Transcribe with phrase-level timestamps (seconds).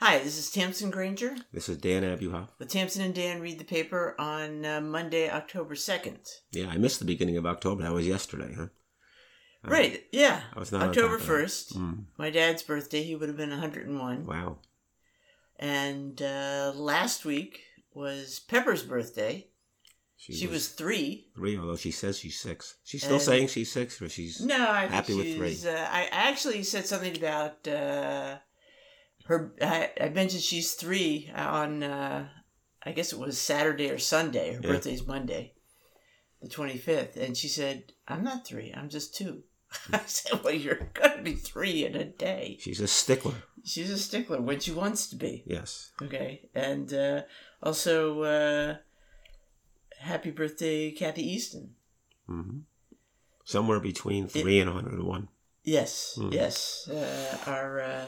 [0.00, 1.34] Hi, this is Tamsen Granger.
[1.52, 2.48] This is Dan Abuhoff.
[2.58, 6.18] The Tamsen and Dan read the paper on uh, Monday, October 2nd.
[6.52, 7.82] Yeah, I missed the beginning of October.
[7.82, 8.66] That was yesterday, huh?
[9.64, 10.42] Uh, right, yeah.
[10.54, 11.32] I was not October top of that.
[11.32, 13.02] 1st, Mm, my dad's birthday.
[13.02, 14.24] He would have been 101.
[14.24, 14.58] wow.
[15.58, 17.58] And uh, last week
[17.92, 19.48] was Pepper's birthday.
[20.16, 21.28] She, was, three.
[21.34, 22.76] three, although she says she's six.
[22.84, 25.56] She's still And- saying she's six, or she's No, I Happy with three.
[25.68, 28.38] Uh, I I actually said something about uh,
[29.28, 29.54] her.
[29.62, 31.82] I, I mentioned she's three on.
[31.82, 32.28] Uh,
[32.82, 34.54] I guess it was Saturday or Sunday.
[34.54, 34.72] Her Yeah.
[34.72, 35.54] birthday's Monday,
[36.42, 38.72] the twenty fifth, and she said, "I'm not three.
[38.76, 39.44] I'm just two.
[39.92, 43.34] I said, "Well, you're gonna be three in a day." she's a stickler.
[43.64, 45.44] She's a stickler when she wants to be.
[45.46, 45.92] Yes.
[46.02, 47.22] Okay, and uh,
[47.62, 48.76] also uh,
[50.00, 51.74] happy birthday, Kathy Easton.
[52.26, 52.60] hmm
[53.44, 55.28] Somewhere between three and 101.
[55.64, 56.32] Yes, Hmm.
[56.32, 56.86] yes.
[56.88, 58.06] Uh, our uh,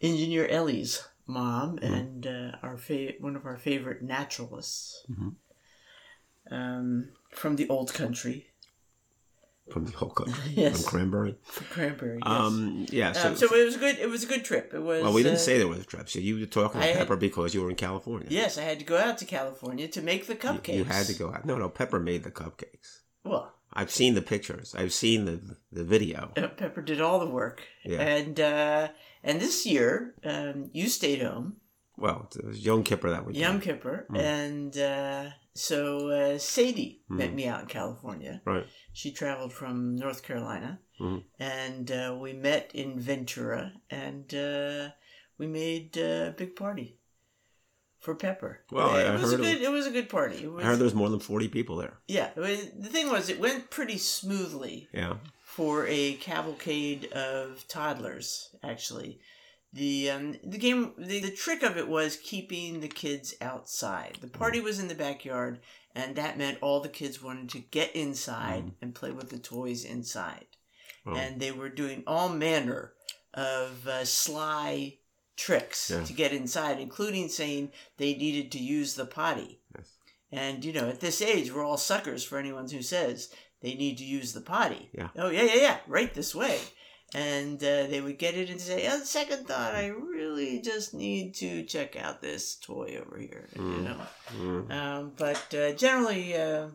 [0.00, 1.84] engineer Ellie's mom Hmm.
[1.84, 5.34] and uh, our fa- one of our favorite naturalists Mhm.
[6.50, 8.50] um, from the old country,
[9.72, 10.52] From the whole country.
[10.54, 10.82] Yes.
[10.82, 11.38] From Cranberry.
[11.42, 12.18] from Cranberry.
[12.22, 12.30] Yes.
[12.30, 13.98] Um, yeah, so, Um, so it was good.
[13.98, 14.74] It was a good trip.
[14.74, 15.02] It was.
[15.02, 16.06] well, we didn't uh, say there was a trip.
[16.10, 18.28] So you were talking to I had- Pepper because you were in California.
[18.30, 20.74] Yes, I had to go out to California to make the You- cupcakes.
[20.76, 21.46] You, had to go out.
[21.46, 23.00] No, no, Pepper made the cupcakes.
[23.24, 24.74] Well, I've seen the pictures.
[24.76, 26.30] I've seen the the video.
[26.34, 28.00] Pepper did all the work, Yeah.
[28.00, 28.88] and uh,
[29.22, 31.56] and this year um, you stayed home.
[31.96, 33.42] Well, it was Yom Kippur that weekend.
[33.42, 34.18] Yom Kippur, Mm.
[34.18, 37.16] and uh, so uh, Sadie Mm.
[37.18, 38.42] met me out in California.
[38.44, 38.66] Right.
[38.92, 41.22] She traveled from North Carolina, Mhm.
[41.38, 44.90] and uh, we met in Ventura, and uh,
[45.38, 46.98] we made uh, a big party
[48.04, 48.60] for Pepper.
[48.70, 49.62] Well, it I was a heard it good.
[49.62, 50.44] It was a good party.
[50.44, 51.94] It was, I heard there was more than 40 people there.
[52.06, 55.14] yeah, it was- the thing was, it went pretty smoothly Yeah.
[55.42, 58.54] for a cavalcade of toddlers.
[58.62, 59.20] Actually,
[59.72, 64.18] the um, the game the, the trick of it was keeping the kids outside.
[64.20, 65.58] The party was in the backyard,
[65.94, 68.72] and that meant all the kids wanted to get inside Mm.
[68.82, 70.46] and play with the toys inside.
[71.06, 71.14] Oh.
[71.16, 72.92] And they were doing all manner
[73.34, 74.98] of uh, sly
[75.36, 76.04] tricks Yeah.
[76.04, 79.60] to get inside, including saying they needed to use the potty.
[79.76, 79.88] Yes.
[80.32, 83.30] And you know, at this age, we're all suckers for anyone who says
[83.60, 84.90] they need to use the potty.
[84.92, 85.08] Yeah.
[85.16, 85.76] Oh yeah, yeah, yeah.
[85.86, 86.58] Right this way.
[87.14, 91.34] And uh, they would get it and say, on second thought, I really just need
[91.36, 93.48] to check out this toy over here.
[93.54, 93.82] You Mm.
[93.84, 94.00] know.
[94.36, 94.70] Mm.
[94.72, 96.68] Um, but uh, generally, uh,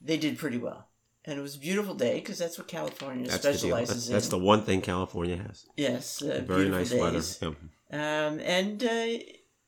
[0.00, 0.86] they did pretty well.
[1.24, 4.12] And it was a beautiful day because that's what California That's the specializes That's, in.
[4.14, 5.66] that's the one thing California has.
[5.76, 7.00] yes, uh, Very nice days.
[7.00, 7.56] weather.
[7.92, 8.26] Yeah.
[8.26, 9.18] Um, and uh,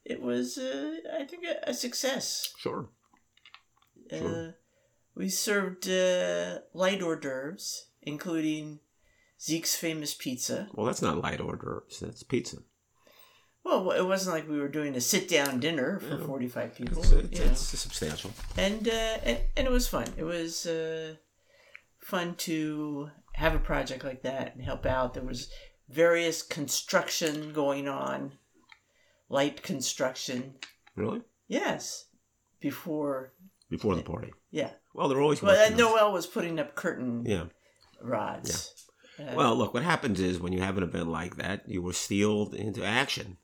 [0.04, 2.52] it was, uh, I think, a, a success.
[2.58, 2.88] Sure.
[4.12, 4.54] Uh, Sure.
[5.14, 8.80] we served uh, light hors d'oeuvres, including
[9.40, 10.68] Zeke's famous pizza.
[10.74, 12.00] Well, that's not light hors d'oeuvres.
[12.00, 12.58] That's pizza.
[13.64, 16.26] Well, it wasn't like we were doing a sit-down dinner for Yeah.
[16.26, 16.98] forty-five people.
[17.02, 17.40] It's, it's,
[17.72, 18.30] it's substantial.
[18.58, 20.06] and, uh, and and it was fun.
[20.18, 21.14] It was uh,
[22.04, 25.14] fun to have a project like that and help out.
[25.14, 25.50] There was
[25.88, 28.32] various construction going on,
[29.28, 30.54] light construction.
[30.94, 31.22] Really?
[31.48, 32.06] Yes,
[32.60, 33.32] before
[33.70, 34.32] Before the party.
[34.50, 34.70] yeah.
[34.94, 37.46] Well, they're always Well, uh, Noel was putting up curtain Yeah.
[38.00, 38.86] rods.
[39.18, 41.92] Uh, Well, look, what happens is when you have an event like that, you were
[41.92, 43.38] steeled into action.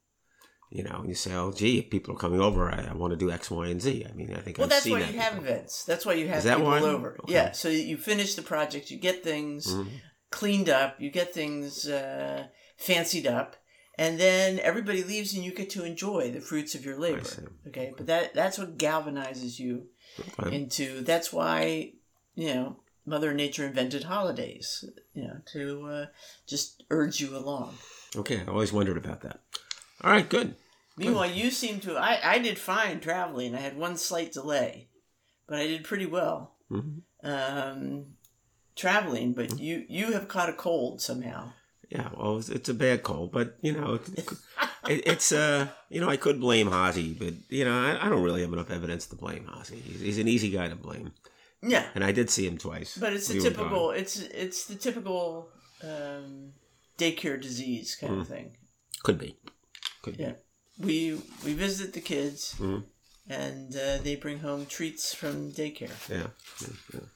[0.71, 3.11] You know, and you say, "Oh, gee, if people are coming over, I, I want
[3.11, 5.13] to do X, Y, and Z." I mean, I think Well, I've that's why that
[5.13, 5.85] you have events.
[5.85, 6.79] That's why you have people why?
[6.81, 7.17] over.
[7.25, 7.33] Okay.
[7.35, 10.01] Yeah, so you finish the project, you get things Mhm.
[10.31, 13.57] cleaned up, you get things uh, fancied up,
[13.99, 17.51] and then everybody leaves and you get to enjoy the fruits of your labor.
[17.67, 19.89] Okay, but that that's what galvanizes you
[20.21, 20.55] Okay.
[20.55, 21.01] into.
[21.03, 21.95] That's why
[22.37, 24.85] you know Mother Nature invented holidays.
[25.15, 26.07] You know to uh,
[26.47, 27.77] just urge you along.
[28.15, 29.41] Okay, I always wondered about that.
[30.03, 30.57] All right, good.
[30.97, 31.97] Meanwhile, you seem to.
[31.97, 33.55] I, I did fine traveling.
[33.55, 34.89] I had one slight delay,
[35.47, 38.07] but I did pretty well hmm um,
[38.77, 39.33] traveling.
[39.33, 41.53] But you you have caught a cold somehow.
[41.91, 44.29] Yeah, well, it's, it's a bad cold, but you know, it, it,
[45.07, 48.43] it's uh, you know, I could blame Hazy, but you know, I, I don't really
[48.43, 49.77] have enough evidence to blame Hazy.
[49.81, 51.13] He's, he's an easy guy to blame,
[51.63, 52.97] Yeah, and I did see him twice.
[52.97, 53.91] but it's the We were typical.
[53.91, 55.49] It's it's the typical
[55.83, 56.53] um,
[56.99, 58.29] daycare disease kind of Mm.
[58.29, 58.57] thing.
[59.03, 59.37] Could be,
[60.03, 60.33] could Yeah.
[60.79, 61.15] be.
[61.15, 62.85] We we visit the kids, Mhm.
[63.29, 65.93] and uh, they bring home treats from daycare.
[66.09, 66.31] Yeah,
[66.61, 67.07] yeah, yeah.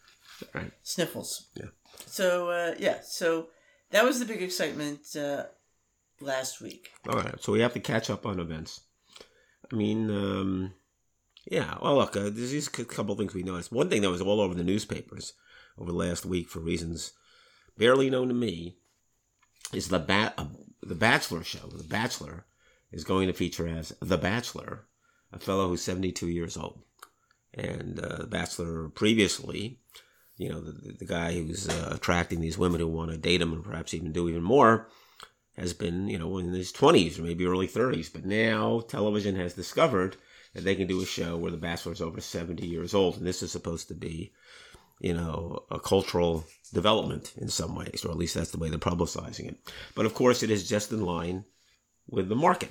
[0.52, 0.72] Right.
[0.82, 1.46] Sniffles.
[1.54, 1.70] Yeah.
[2.06, 3.48] So uh, yeah, so
[3.90, 5.44] that was the big excitement uh,
[6.20, 6.90] last week.
[7.08, 8.80] All right, so we have to catch up on events.
[9.72, 10.74] I mean, um,
[11.50, 11.78] yeah.
[11.80, 13.72] Well, look, uh, there's just a couple things we noticed.
[13.72, 15.32] One thing that was all over the newspapers
[15.78, 17.12] over the last week for reasons
[17.78, 18.76] barely known to me
[19.72, 20.34] is the bat.
[20.36, 20.46] Uh,
[20.82, 22.44] the Bachelor show, The Bachelor,
[22.94, 24.86] is going to feature as The Bachelor,
[25.32, 26.80] a fellow who's 72 years old.
[27.52, 29.80] And uh, The Bachelor previously,
[30.36, 33.52] you know, the, the guy who's uh, attracting these women who want to date him
[33.52, 34.88] and perhaps even do even more,
[35.56, 38.12] has been, you know, in his 20s or maybe early 30s.
[38.12, 40.16] But now television has discovered
[40.52, 43.16] that they can do a show where The Bachelor's over 70 years old.
[43.16, 44.32] And this is supposed to be,
[45.00, 48.78] you know, a cultural development in some ways, or at least that's the way they're
[48.78, 49.56] publicizing it.
[49.96, 51.44] But of course, it is just in line
[52.08, 52.70] with the market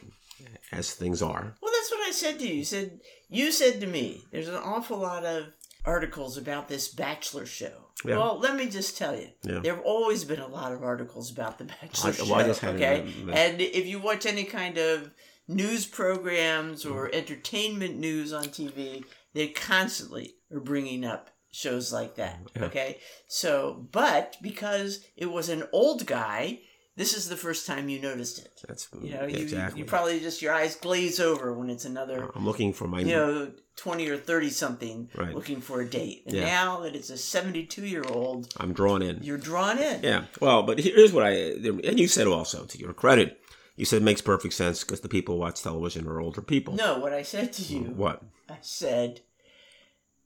[0.71, 1.55] as things are.
[1.61, 2.55] Well, that's what I said to you.
[2.55, 2.99] You said
[3.29, 5.47] you said to me, "There's an awful lot of
[5.85, 8.17] articles about this Bachelor show." Yeah.
[8.17, 9.59] Well, let me just tell you, Yeah.
[9.59, 12.25] there have always been a lot of articles about the Bachelor I- show.
[12.25, 15.11] well, had okay, and if you watch any kind of
[15.47, 17.15] news programs or Mm-hmm.
[17.15, 19.03] entertainment news on TV,
[19.33, 22.39] they constantly are bringing up shows like that.
[22.55, 22.65] Yeah.
[22.65, 26.59] Okay, so but because it was an old guy.
[26.95, 28.61] This is the first time you noticed it.
[28.67, 29.79] That's You know, you, exactly.
[29.79, 32.99] you probably just your eyes glaze over when it's another, I'm looking for my.
[32.99, 35.33] you know, twenty or thirty something Right.
[35.33, 36.23] looking for a date.
[36.27, 36.45] And Yeah.
[36.45, 39.23] now that it's a seventy-two year old, I'm drawn in.
[39.23, 40.03] you're drawn in.
[40.03, 40.25] Yeah.
[40.39, 43.39] Well, but here's what I and you said also to your credit,
[43.75, 46.75] you said it makes perfect sense because the people who watch television are older people.
[46.75, 48.21] No, what I said to you, What?
[48.47, 49.21] I said,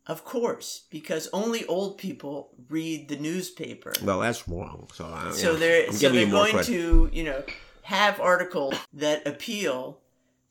[0.08, 3.94] of course, because only old people read the newspaper.
[4.04, 4.90] Well, that's wrong.
[4.94, 6.68] So, I, so yeah, they're I'm so they're going credit.
[6.68, 7.44] to you know
[7.84, 10.00] have articles that appeal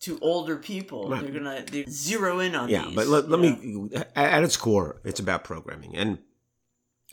[0.01, 1.09] to older people.
[1.09, 1.23] Right.
[1.23, 2.95] They're gonna they zero in on yeah, these.
[2.95, 3.57] but let, let know?
[3.57, 6.19] me at at its core, it's about programming, and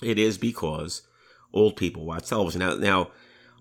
[0.01, 1.03] it is because
[1.53, 2.59] old people watch television.
[2.59, 3.11] Now, now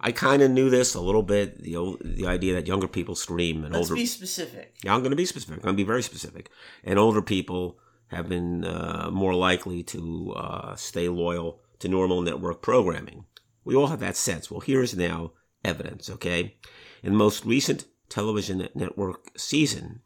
[0.01, 1.63] I kind of knew this a little bit.
[1.63, 3.95] The old, the idea that younger people stream and Let's older.
[3.95, 4.75] be specific.
[4.83, 5.59] Yeah, I'm going to be specific.
[5.59, 6.51] I'm going to be very specific.
[6.83, 7.79] And older people
[8.13, 13.25] have been uh, more likely to uh, stay loyal to normal network programming.
[13.65, 14.51] We all have that sense.
[14.51, 15.33] Well, here's now
[15.65, 16.57] evidence, okay?
[17.03, 20.01] In the most recent television network season,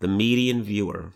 [0.00, 1.12] the median viewer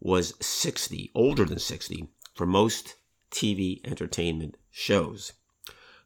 [0.00, 2.96] was 60, older than 60, for most
[3.30, 5.32] TV entertainment shows.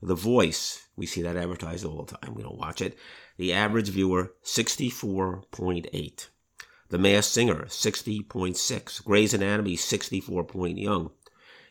[0.02, 2.35] The Voice, we see that advertised all the time.
[2.35, 2.99] We don't watch it.
[3.38, 6.29] The average viewer, 64.8.
[6.88, 9.05] The Masked Singer, 60.6.
[9.05, 11.11] Grey's Anatomy, 64 point young.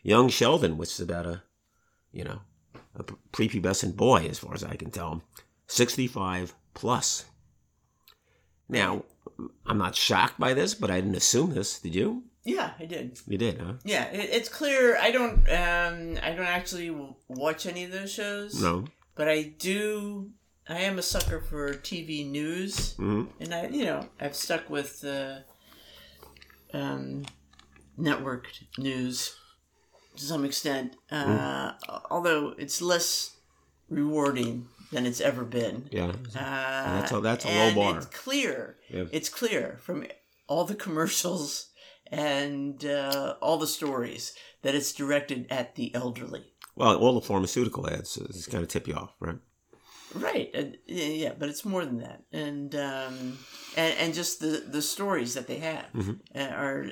[0.04, 1.44] Young Sheldon, which is about a,
[2.12, 2.42] you know,
[2.96, 3.04] a
[3.34, 5.24] prepubescent boy as far as I can tell,
[5.68, 7.26] 65 plus.
[8.70, 9.04] Now,
[9.66, 11.80] I'm not shocked by this, but I didn't assume this.
[11.80, 12.24] Did you?
[12.44, 13.20] Yeah, I did.
[13.28, 13.74] You did, huh?
[13.84, 14.98] Yeah, it's clear.
[14.98, 15.40] I don't.
[15.50, 16.96] Um, I don't actually
[17.28, 18.62] watch any of those shows.
[18.62, 18.86] No.
[19.16, 20.30] but I do.
[20.68, 25.04] I am a sucker for TV news, hmm and I, you know, I've stuck with
[25.06, 25.40] uh,
[26.74, 27.26] um,
[27.98, 28.48] network
[28.78, 29.36] news
[30.18, 30.96] to some extent.
[31.12, 31.74] Uh,
[32.10, 33.36] Although it's less
[33.90, 35.88] rewarding than it's ever been.
[35.92, 36.14] Yeah.
[36.36, 37.98] Uh, that's a- that's a low and bar.
[37.98, 38.78] It's clear.
[38.90, 39.06] Yeah.
[39.12, 40.06] It's clear from
[40.48, 41.70] all the commercials
[42.12, 46.54] and uh, all the stories that it's directed at the elderly.
[46.76, 49.38] Well, all the pharmaceutical ads is kind of tip you off, right?
[50.16, 50.50] Right.
[50.54, 53.38] And, yeah, but it's more than that, and um,
[53.76, 56.20] and and just the the stories that they have Mhm.
[56.34, 56.88] uh, are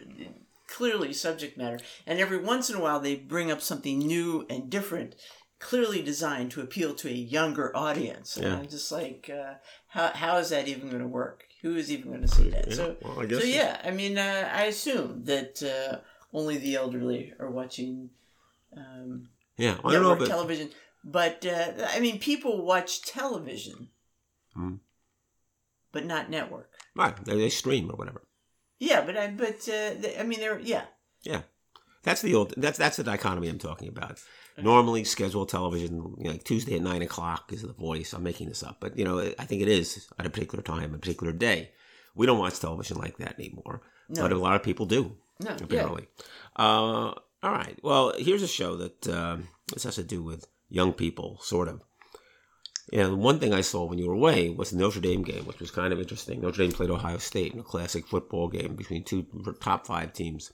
[0.67, 4.69] clearly subject matter, and every once in a while they bring up something new and
[4.69, 5.15] different,
[5.59, 8.35] clearly designed to appeal to a younger audience.
[8.35, 8.57] And Yeah.
[8.57, 9.53] I'm just like, uh,
[9.87, 11.45] how how is that even going to work?
[11.61, 12.67] Who is even going to see that?
[12.67, 15.99] Yeah, So well, I guess so yeah, I mean, uh, I assume that uh,
[16.33, 18.09] only the elderly are watching.
[18.75, 20.71] Um, Yeah, I don't know, but television.
[21.03, 23.89] But uh, I mean, people watch television,
[24.53, 24.75] Hmm.
[25.91, 26.69] but not network.
[26.95, 28.21] right, they, they stream or whatever.
[28.79, 30.85] Yeah, but I but uh, they, I mean, they're yeah,
[31.23, 31.41] Yeah,
[32.03, 32.53] That's the old.
[32.57, 34.19] That's that's the dichotomy I'm talking about.
[34.57, 38.13] Normally, scheduled television, you know, like Tuesday at nine o'clock is the voice.
[38.13, 40.93] I'm making this up, but you know, I think it is at a particular time,
[40.93, 41.71] a particular day.
[42.15, 45.17] We don't watch television like that anymore, no, but a lot of people do.
[45.39, 46.07] no, yeah, apparently.
[46.55, 47.77] Uh, all right.
[47.81, 51.81] Well, here's a show that um, this has to do with young people, sort of.
[52.91, 55.59] And one thing I saw when you were away was the Notre Dame game, which
[55.59, 56.41] was kind of interesting.
[56.41, 59.25] Notre Dame played Ohio State in a classic football game between two
[59.61, 60.51] top five teams.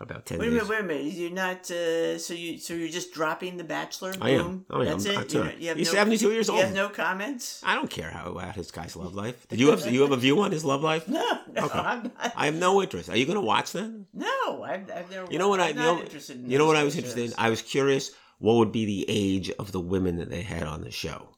[0.00, 0.54] About ten Wait a days.
[0.62, 1.12] minute, wait a minute.
[1.12, 4.12] You're not uh, so you so you're just dropping the Bachelor?
[4.20, 4.64] I am.
[4.68, 4.84] I am.
[4.86, 5.14] That's it.
[5.14, 5.52] That's You're right.
[5.54, 6.58] not- you have He's no, 72 years old.
[6.58, 7.62] You have no comments.
[7.64, 9.46] I don't care how about his guy's love life.
[9.48, 11.06] Did you have you have a view on his love life?
[11.18, 11.78] No, no, Okay.
[11.78, 12.10] I'm.
[12.34, 13.10] I have no interest.
[13.10, 13.90] Are you going to watch that?
[14.12, 15.30] No, I've, I've never.
[15.30, 17.26] You know what I- I'm you know- interested in You know what I was interested
[17.26, 17.34] in?
[17.38, 18.10] I was curious
[18.42, 21.28] what would be the age of the women that they had on the show.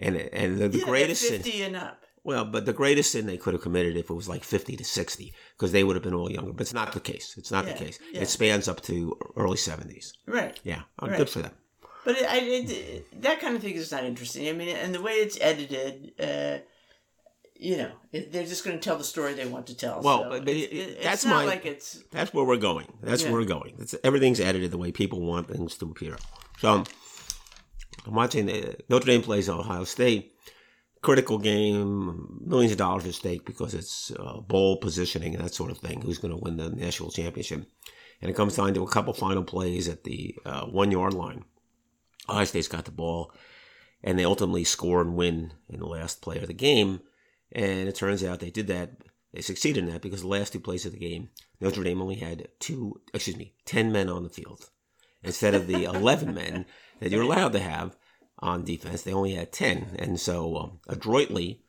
[0.00, 2.02] And and the, the Yeah, greatest sin, fifty and up.
[2.24, 4.84] well, but the greatest sin they could have committed if it was like 50 to
[4.84, 6.52] 60 because they would have been all younger.
[6.52, 7.34] But it's not the case.
[7.38, 7.98] It's not Yeah, the case.
[8.12, 8.22] yeah.
[8.22, 10.12] It spans up to early 70s.
[10.26, 10.58] Right.
[10.64, 10.82] Yeah.
[10.98, 11.16] Oh, Right.
[11.18, 11.52] Good for them.
[12.04, 14.48] But it, I, it, that kind of thing is not interesting.
[14.48, 16.58] I mean, and the way it's edited, uh,
[17.58, 20.02] you know, they're just going to tell the story they want to tell.
[20.02, 22.58] Well, so but, but it- it- that's it's not my- like it's That's where we're
[22.58, 22.86] going.
[23.02, 23.30] That's Yeah.
[23.30, 23.76] where we're going.
[23.80, 26.16] It's, everything's edited the way people want things to appear.
[26.58, 26.84] So
[28.06, 30.32] I'm watching uh, Notre Dame plays Ohio State.
[31.02, 35.70] Critical game, millions of dollars at stake because it's uh, bowl positioning and that sort
[35.70, 36.00] of thing.
[36.00, 37.64] Who's going to win the national championship?
[38.20, 41.44] And it comes down to a couple final plays at the uh, one yard line.
[42.28, 43.30] Ohio State's got the ball,
[44.02, 47.00] and they ultimately score and win in the last play of the game.
[47.52, 49.02] And it turns out they did that.
[49.32, 51.28] They succeeded in that because the last two plays of the game,
[51.60, 54.70] Notre Dame only had two, excuse me, 10 men on the field.
[55.22, 56.66] Instead of the 11 men
[57.00, 57.96] that you're allowed to have
[58.38, 59.96] on defense, they only had 10.
[59.98, 61.62] And so, um, adroitly,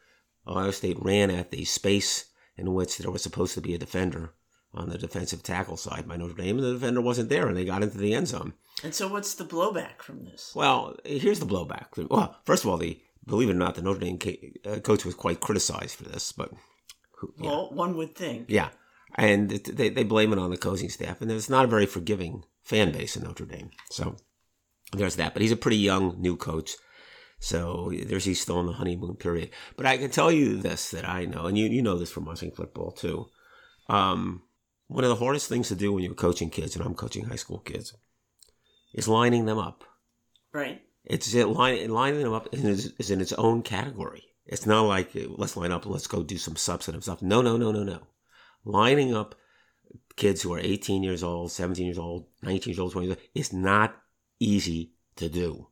[0.46, 2.25] Ohio State ran at the space
[2.56, 4.34] in which there was supposed to be a defender
[4.74, 7.66] on the defensive tackle side by Notre Dame, and the defender wasn't there, and they
[7.66, 8.54] got into the end zone.
[8.84, 10.51] And so, what's the blowback from this?
[10.54, 12.10] Well, here's the blowback.
[12.10, 14.20] Well, first of all, the believe it or not, the Notre Dame
[14.66, 16.51] uh, coach was quite criticized for this, but
[17.39, 17.50] yeah.
[17.50, 18.46] Well, one would think.
[18.50, 18.70] Yeah,
[19.16, 22.44] and they they blame it on the coaching staff, and it's not a very forgiving
[22.68, 23.72] fan base in Notre Dame.
[23.90, 24.18] So
[24.92, 25.34] there's that.
[25.34, 26.76] But he's a pretty young new coach,
[27.40, 29.52] so there's he's still in the honeymoon period.
[29.78, 32.26] But I can tell you this that I know, and you you know this from
[32.26, 33.28] watching football too.
[33.90, 34.44] Um,
[34.88, 37.36] one of the hardest things to do when you're coaching kids, and I'm coaching high
[37.36, 37.96] school kids,
[38.94, 39.84] is lining them up.
[40.54, 40.82] Right.
[41.06, 44.24] It's it line, lining them up is, is in its own category.
[44.46, 47.22] It's not like let's line up, let's go do some substantive stuff.
[47.22, 48.00] No, no, no, no, no.
[48.66, 49.36] Lining up
[50.18, 53.28] kids who are 18 years old, 17 years old, 19 years old, 20 years old
[53.34, 53.96] is not
[54.40, 55.68] easy to do.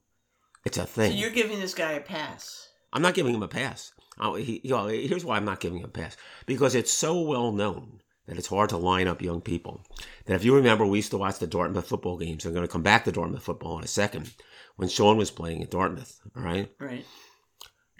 [0.66, 1.12] It's a thing.
[1.12, 2.70] So you're giving this guy a pass.
[2.94, 3.92] I'm not giving him a pass.
[4.20, 7.20] Oh, he, you know, here's why I'm not giving him a pass because it's so
[7.20, 9.82] well known that it's hard to line up young people.
[10.26, 12.46] That if you remember, we used to watch the Dartmouth football games.
[12.46, 14.34] I'm going to come back to Dartmouth football in a second.
[14.78, 17.06] When Sean was playing at Dartmouth, all right, Right.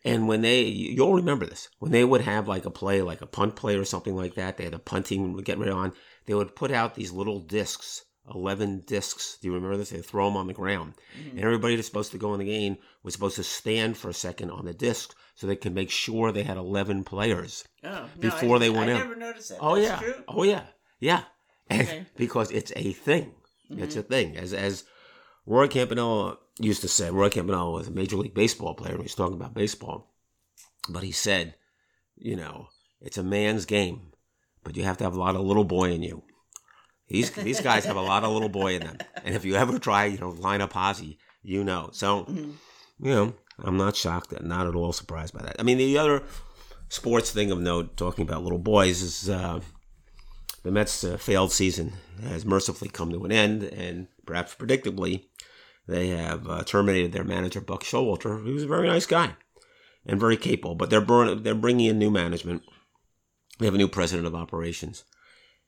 [0.04, 3.28] and when they, you'll remember this, when they would have like a play, like a
[3.28, 5.94] punt play or something like that, they had a punting get rid on.
[6.26, 8.04] They would put out these little discs,
[8.34, 9.38] eleven discs.
[9.42, 9.90] Do you remember this?
[9.92, 10.94] They throw them on the ground,
[11.30, 14.14] and everybody that's supposed to go in the game was supposed to stand for a
[14.14, 17.64] second on the disc so they could make sure they had eleven players.
[17.84, 19.00] Oh, no, Before I, they went I out.
[19.00, 19.60] never noticed that.
[19.62, 20.24] Oh That's yeah, True?
[20.28, 20.64] oh yeah,
[21.00, 21.24] yeah,
[21.72, 21.84] Okay.
[21.84, 22.04] Mm-hmm.
[22.18, 23.34] because it's a thing.
[23.70, 24.38] It's a thing.
[24.38, 24.84] As as
[25.46, 28.92] Roy Campanella used to say, Roy Campanella was a major league baseball player.
[28.94, 30.14] and He was talking about baseball,
[30.90, 31.56] but he said,
[32.16, 32.68] you know,
[33.02, 34.12] it's a man's game,
[34.66, 36.24] but you have to have a lot of little boy in you.
[37.08, 39.78] These these guys have a lot of little boy in them, and if you ever
[39.80, 41.90] try, you know, line up Ozzy, you know.
[41.94, 42.54] So, Mhm.
[43.00, 45.56] you know, I'm not shocked, not at all surprised by that.
[45.60, 46.24] I mean, the other
[46.90, 49.62] sports thing of note, talking about little boys, is uh,
[50.64, 51.94] the Mets' uh, failed season
[52.24, 55.26] has mercifully come to an end, and perhaps predictably,
[55.88, 59.36] they have uh, terminated their manager Buck Showalter, who's a very nice guy
[60.08, 60.74] and very capable.
[60.74, 62.64] But they're burn- they're bringing in new management.
[63.60, 65.04] They have a new president of operations,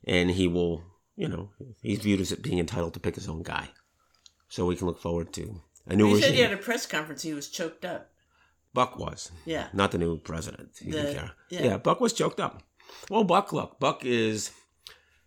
[0.06, 0.84] and he will,
[1.16, 1.50] you know,
[1.82, 3.70] he's viewed as being entitled to pick his own guy.
[4.50, 6.30] So we can look forward to a new You regime.
[6.30, 7.22] said he had a press conference.
[7.24, 8.10] He was choked up.
[8.74, 9.68] Buck was Yeah.
[9.74, 10.72] not the new president.
[10.80, 11.32] He didn't care.
[11.50, 11.64] yeah.
[11.64, 11.78] Yeah.
[11.78, 12.64] Buck was choked up.
[13.10, 14.52] Well, Buck, look, Buck is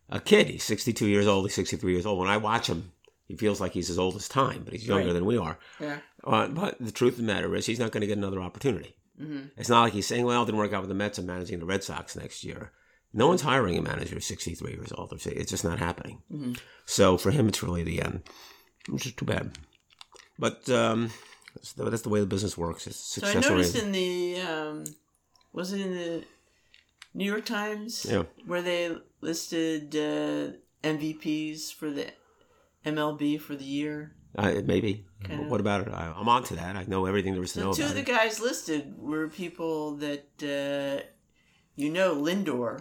[0.08, 0.48] a kid.
[0.48, 1.46] He's 62 years old.
[1.46, 2.18] He's 63 years old.
[2.18, 2.92] When I watch him,
[3.26, 5.12] he feels like he's as old as time, but he's younger Right.
[5.12, 5.58] than we are.
[5.80, 6.00] Yeah.
[6.24, 8.96] Uh, but the truth of the matter is, he's not going to get another opportunity.
[9.20, 11.18] Hmm It's not like he's saying, well, it didn't work out with the Mets.
[11.18, 12.72] I'm managing the Red Sox next year.
[13.12, 15.12] No one's hiring a manager who's 63 years old.
[15.12, 16.22] It's it's just not happening.
[16.30, 16.52] hmm
[16.86, 18.22] So for him, it's really the end,
[18.88, 19.58] which is too bad.
[20.38, 21.10] But um,
[21.54, 22.86] that's, the, that's the way the business works.
[22.86, 24.84] It's So I success noticed in the um,
[25.52, 26.24] was it in the
[27.14, 28.24] New York Times Yeah.
[28.46, 32.06] where they listed uh, MVPs for the
[32.86, 34.14] MLB for the year.
[34.37, 35.04] Uh, maybe.
[35.25, 35.49] Kinda.
[35.50, 35.92] What about it?
[35.92, 36.76] I, I'm on to that.
[36.76, 38.06] I know everything there is to So know two of the it.
[38.06, 41.02] guys listed were people that uh,
[41.76, 42.14] you know.
[42.14, 42.80] Lindor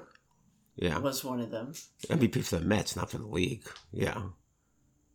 [0.75, 0.99] Yeah.
[0.99, 1.73] was one of them.
[2.07, 3.67] MVP for the Mets, not for the league.
[3.91, 4.21] Yeah.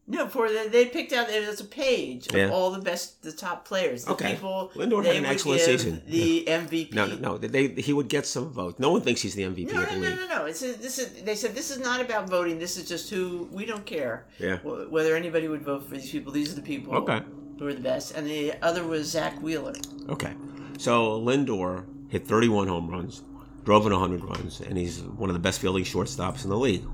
[0.07, 2.51] No, for the, they picked out there there's a page of Yeah.
[2.51, 4.35] all the best, the top players, the Okay.
[4.35, 4.71] people.
[4.75, 6.03] Lindor had an excellent season.
[6.07, 6.93] The MVP.
[6.93, 7.39] No, no, no.
[7.39, 8.79] They, he would get some votes.
[8.79, 10.19] No one thinks he's the MVP No, of the no, no, league.
[10.29, 10.45] no, no.
[10.45, 11.23] It's a, this is.
[11.23, 12.59] They said this is not about voting.
[12.59, 14.59] This is just who we don't care Yeah.
[14.59, 16.33] wh- whether anybody would vote for these people.
[16.33, 17.23] These are the people Okay.
[17.59, 18.13] who are the best.
[18.15, 19.73] And the other was Zack Wheeler.
[20.11, 20.35] Okay.
[20.77, 23.23] So Lindor hit 31 home runs,
[23.65, 26.85] drove in 100 runs, and he's one of the best fielding shortstops in the league.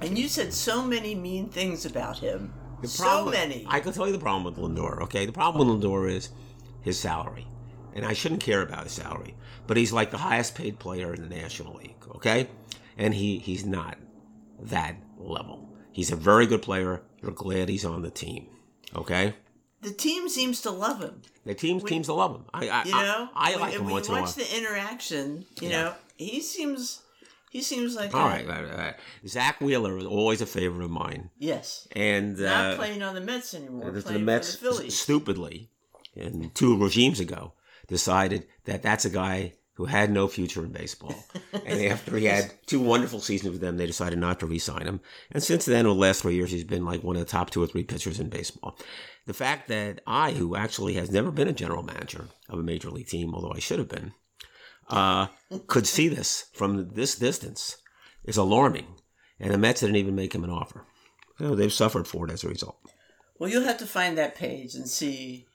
[0.00, 2.52] And you said so many mean things about him.
[2.82, 3.64] The so many.
[3.68, 5.02] I can tell you the problem with Lindor.
[5.02, 6.30] Okay, the problem with Lindor is
[6.82, 7.46] his salary,
[7.94, 9.34] and I shouldn't care about his salary,
[9.66, 11.96] but he's like the highest paid player in the National League.
[12.14, 12.48] Okay,
[12.96, 13.98] and he he's not
[14.60, 15.68] that level.
[15.90, 17.02] He's a very good player.
[17.20, 18.46] You're glad he's on the team.
[18.94, 19.34] Okay,
[19.80, 21.22] the team seems to love him.
[21.44, 22.44] The team seems to love him.
[22.54, 25.46] I I, You know, I, I When- like him when once you watch the interaction.
[25.60, 25.82] You Yeah.
[25.82, 27.02] know, he seems
[27.50, 28.94] he seems like All a- right, all right, all right.
[29.26, 33.20] Zack Wheeler was always a favorite of mine, Yes, and not uh, playing on the
[33.20, 33.90] Mets anymore.
[33.90, 34.98] the, the Mets the Phillies.
[34.98, 35.70] stupidly,
[36.16, 37.52] and two regimes ago,
[37.86, 41.14] decided that that's a guy who had no future in baseball.
[41.64, 45.00] and after he had two wonderful seasons with them, they decided not to re-sign him.
[45.30, 47.50] And since then, over the last three years, he's been like one of the top
[47.50, 48.76] two or three pitchers in baseball.
[49.26, 52.90] The fact that I, who actually has never been a general manager of a major
[52.90, 54.14] league team, although I should have been,
[54.90, 55.26] uh,
[55.66, 57.76] could see this from this distance
[58.24, 58.86] is alarming.
[59.40, 60.84] And the Mets didn't even make him an offer.
[61.38, 62.78] So they've suffered for it as a result.
[63.38, 65.46] Well, you'll have to find that page and see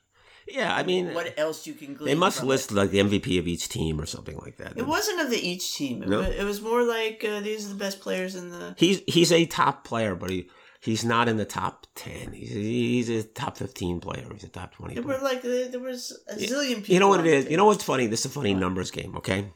[0.47, 2.75] Yeah, I mean, what else you can they must list It.
[2.75, 4.77] like the MVP of each team or something like that.
[4.77, 6.01] It wasn't of the each team.
[6.03, 6.21] It, No.
[6.21, 8.73] wa- it was more like uh, these are the best players in the.
[8.77, 10.49] He's he's a top player, but he
[10.83, 12.33] he's not in the top ten.
[12.33, 14.27] He's he's a top fifteen player.
[14.33, 14.93] He's a top twenty.
[14.95, 15.17] There Player.
[15.17, 16.93] were like there was a zillion people.
[16.93, 17.49] You know what it is?
[17.49, 18.07] You know what's funny?
[18.07, 19.15] This is a funny numbers game.
[19.17, 19.51] Okay,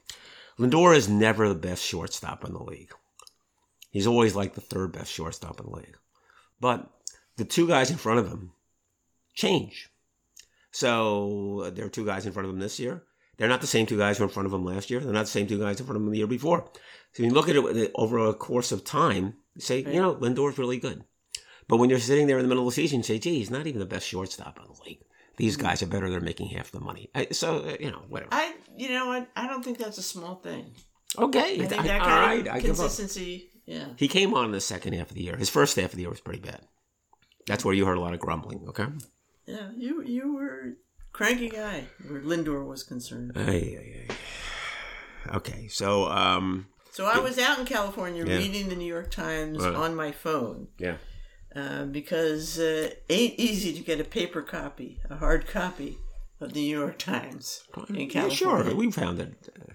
[0.60, 2.91] Lindor is never the best shortstop in the league.
[3.91, 5.98] He's always like the third best shortstop in the league.
[6.60, 6.89] But
[7.38, 8.51] the two guys in front of him
[9.34, 9.89] change.
[10.72, 13.03] So there are two guys in front of him this year.
[13.38, 15.00] They're not the same two guys who were in front of him last year.
[15.00, 16.69] They're not the same two guys in front of him the year before.
[17.13, 19.93] So you look at it over a course of time, you say, Right.
[19.93, 21.03] you know, Lindor's really good.
[21.67, 23.50] But when you're sitting there in the middle of the season, you say, gee, he's
[23.51, 25.01] not even the best shortstop in the league.
[25.36, 26.09] These guys are better.
[26.09, 27.09] They're making half the money.
[27.13, 28.29] I- So, uh, you know, whatever.
[28.33, 29.27] I, you know what?
[29.36, 30.74] I don't think that's a small thing.
[31.17, 31.62] Okay.
[31.62, 32.47] I think I- that all right.
[32.47, 33.51] I consistency.
[33.65, 33.89] Yeah.
[33.97, 35.36] He came on in the second half of the year.
[35.36, 36.62] His first half of the year was pretty bad.
[37.47, 38.88] That's where you heard a lot of grumbling, okay?
[39.45, 39.69] Yeah.
[39.75, 40.74] You you were a
[41.13, 43.33] cranky guy where Lindor was concerned.
[43.36, 45.36] Ay, ay, ay.
[45.36, 48.38] Okay, so, um, So I was out in California Yeah.
[48.38, 49.75] reading the New York Times Right.
[49.75, 50.97] on my phone yeah.
[51.58, 55.98] Uh, because uh, ain't easy to get a paper copy, a hard copy
[56.40, 58.36] of the New York Times in Yeah, California.
[58.66, 58.76] sure.
[58.76, 59.50] We found it.
[59.60, 59.74] Uh,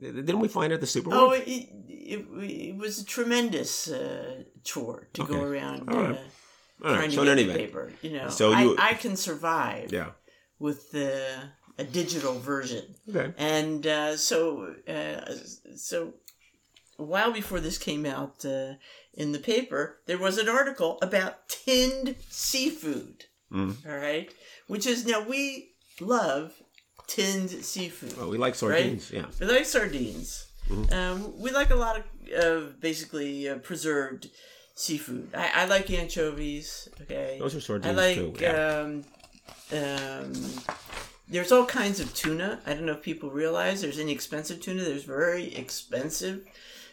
[0.00, 1.18] didn't we find it at the Super Bowl?
[1.18, 2.26] Oh, it, it,
[2.70, 6.14] it was a tremendous uh, chore to go around All right.
[6.14, 7.58] uh, All right, trying so to in get any event.
[7.58, 7.92] paper.
[8.02, 10.10] You know, So I, you- I can survive Yeah.
[10.58, 11.34] with the,
[11.78, 12.84] a digital version.
[13.08, 13.34] Okay.
[13.36, 15.32] And uh, so, uh,
[15.76, 16.14] so
[16.98, 18.74] a while before this came out uh,
[19.14, 23.24] in the paper, there was an article about tinned seafood.
[23.52, 23.76] Mm.
[23.88, 24.32] All right,
[24.68, 26.52] which is now we love
[27.06, 28.16] tinned seafood.
[28.16, 29.10] Well, we like sardines.
[29.10, 29.26] Yeah.
[29.40, 30.46] We like sardines.
[30.68, 30.94] Mm-hmm.
[30.94, 34.30] Um, we like a lot of uh, basically uh, preserved
[34.76, 35.30] seafood.
[35.34, 36.88] I, I like anchovies.
[37.02, 38.14] Okay, Those are I sardines like.
[38.16, 38.34] too.
[38.40, 38.78] Yeah.
[38.78, 39.04] Um,
[39.72, 40.32] um,
[41.28, 42.60] there's all kinds of tuna.
[42.66, 44.82] I don't know if people realize there's inexpensive tuna.
[44.82, 46.44] There's very expensive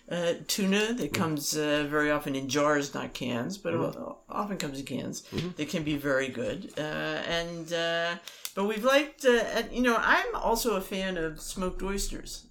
[0.10, 4.80] uh, tuna that comes uh, very often in jars, not cans, but o- often comes
[4.80, 5.24] in cans.
[5.58, 6.74] That can be very good.
[6.78, 8.16] Uh, and uh,
[8.56, 12.46] but we've liked, uh, you know, I'm also a fan of smoked oysters.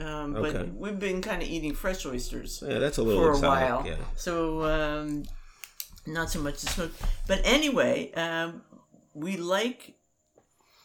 [0.00, 0.52] Um, Okay.
[0.52, 3.68] But we've been kind of eating fresh oysters yeah, that's a little for a exotic.
[3.68, 3.86] while.
[3.86, 3.96] Yeah.
[4.14, 5.24] So um,
[6.06, 6.92] not so much the smoke,
[7.26, 8.62] but anyway, um,
[9.14, 9.94] we like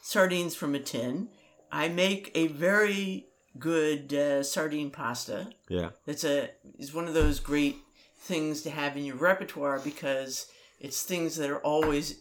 [0.01, 1.29] sardines from a tin.
[1.71, 3.27] I make a very
[3.59, 5.47] good uh, sardine pasta.
[5.69, 5.89] Yeah.
[6.05, 7.77] That's a is one of those great
[8.19, 10.47] things to have in your repertoire because
[10.79, 12.19] it's things that are always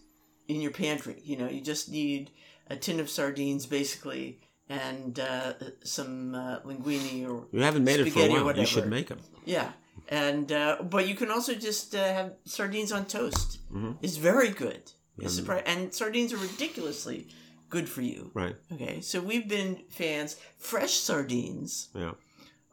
[0.48, 1.20] in your pantry.
[1.24, 2.30] You know, you just need
[2.68, 5.52] a tin of sardines basically and uh,
[5.84, 8.56] some uh, linguine or You haven't made it for a while.
[8.56, 9.20] You should make them.
[9.44, 9.72] yeah,
[10.08, 13.58] and uh, but you can also just uh, have sardines on toast.
[13.72, 13.96] Mhm.
[14.02, 14.92] It's very good.
[15.18, 17.28] It's surpri- and sardines are ridiculously
[17.72, 18.30] good for you.
[18.34, 18.54] Right.
[18.70, 20.36] Okay, so we've been fans.
[20.58, 22.12] Fresh sardines Yeah.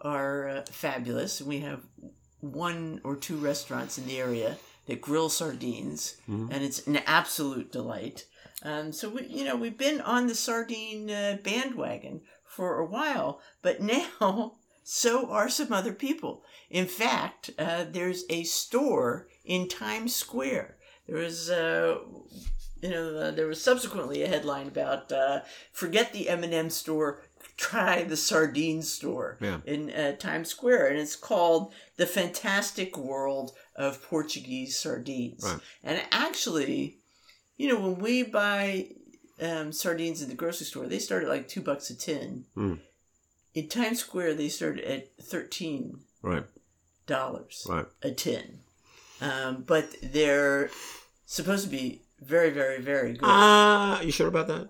[0.01, 1.41] are uh, fabulous.
[1.41, 1.81] We have
[2.41, 4.57] one or two restaurants in the area
[4.87, 6.49] that grill sardines, Mhm.
[6.51, 8.25] and it's an absolute delight.
[8.61, 13.39] Um, so we, you know, we've been on the sardine uh, bandwagon for a while,
[13.61, 16.43] but now so are some other people.
[16.69, 20.75] In fact, uh, there's a store in Times Square.
[21.07, 21.99] There is uh,
[22.81, 27.21] you know, uh, there was subsequently a headline about uh, forget the M&M store,
[27.57, 29.59] try the sardine store Yeah.
[29.65, 35.43] in uh, Times Square, and it's called the Fantastic World of Portuguese Sardines.
[35.43, 35.59] Right.
[35.83, 36.97] And actually,
[37.57, 38.87] you know, when we buy
[39.41, 42.45] um, sardines in the grocery store, they start at like two bucks a tin.
[42.55, 42.79] Mm.
[43.55, 46.45] In Times Square, they start at thirteen Right.
[47.07, 47.85] dollars Right.
[48.03, 48.59] a tin,
[49.21, 50.69] um, but they're
[51.25, 53.21] supposed to be very, very, very good.
[53.23, 54.69] Ah, you sure about that?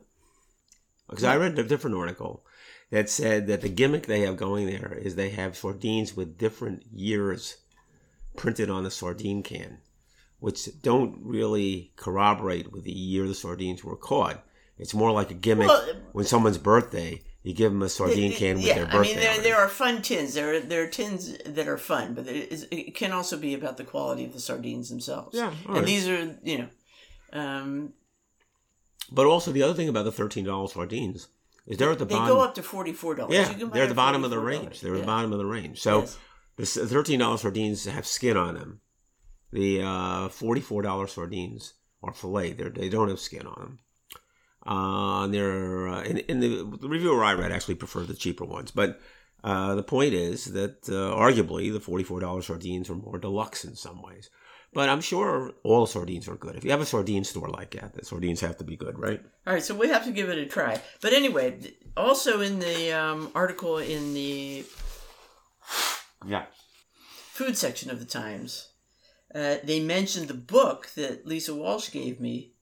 [1.10, 2.46] Because I read a different article
[2.92, 6.84] that said that the gimmick they have going there is they have sardines with different
[6.92, 7.58] years
[8.36, 9.80] printed on the sardine can.
[10.40, 14.44] which don't really corroborate with the year the sardines were caught.
[14.78, 15.68] It's more like a gimmick.
[15.68, 19.12] Well, when someone's birthday, you give them a sardine can with yeah, their birthday.
[19.12, 19.44] I mean, there, on it.
[19.44, 20.34] there are fun tins.
[20.34, 23.54] There are, there are tins that are fun, but it, is, it can also be
[23.54, 25.36] about the quality of the sardines themselves.
[25.38, 25.86] Yeah, all and right.
[25.86, 26.68] these are, you know,
[27.34, 27.94] um,
[29.12, 31.28] But also the other thing about the thirteen dollars sardines
[31.68, 32.28] is they're at the they bottom.
[32.28, 33.34] They go up to forty four dollars.
[33.34, 34.82] yeah, they're at the bottom of the range.
[34.82, 35.02] They're at yeah.
[35.02, 35.82] the bottom of the range.
[35.82, 36.02] So
[36.58, 36.76] Yes.
[36.76, 38.82] the thirteen dollars sardines have skin on them.
[39.52, 42.54] The uh, forty-four dollars sardines are fillet.
[42.54, 43.80] They're, they don't have skin on them.
[44.66, 48.46] Uh, and they're uh, in, in the, the reviewer I read actually preferred the cheaper
[48.46, 49.00] ones, but
[49.44, 53.76] uh, the point is that uh, arguably the forty-four dollars sardines are more deluxe in
[53.76, 54.30] some ways.
[54.72, 56.56] But I'm sure all sardines are good.
[56.56, 59.20] If you have a sardine store like that, the sardines have to be good, right?
[59.48, 60.80] All right, so we have to give it a try.
[61.02, 61.60] But anyway,
[61.98, 64.66] also in the um, article in the
[66.28, 66.46] Yeah.
[67.32, 68.70] food section of the Times,
[69.34, 72.54] uh, they mentioned the book that Lisa Walsh gave me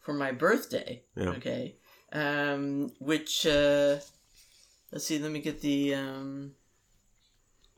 [0.00, 1.04] for my birthday.
[1.16, 1.30] Yeah.
[1.30, 1.76] Okay,
[2.12, 3.98] um, which uh,
[4.90, 6.54] let's see, let me get the um,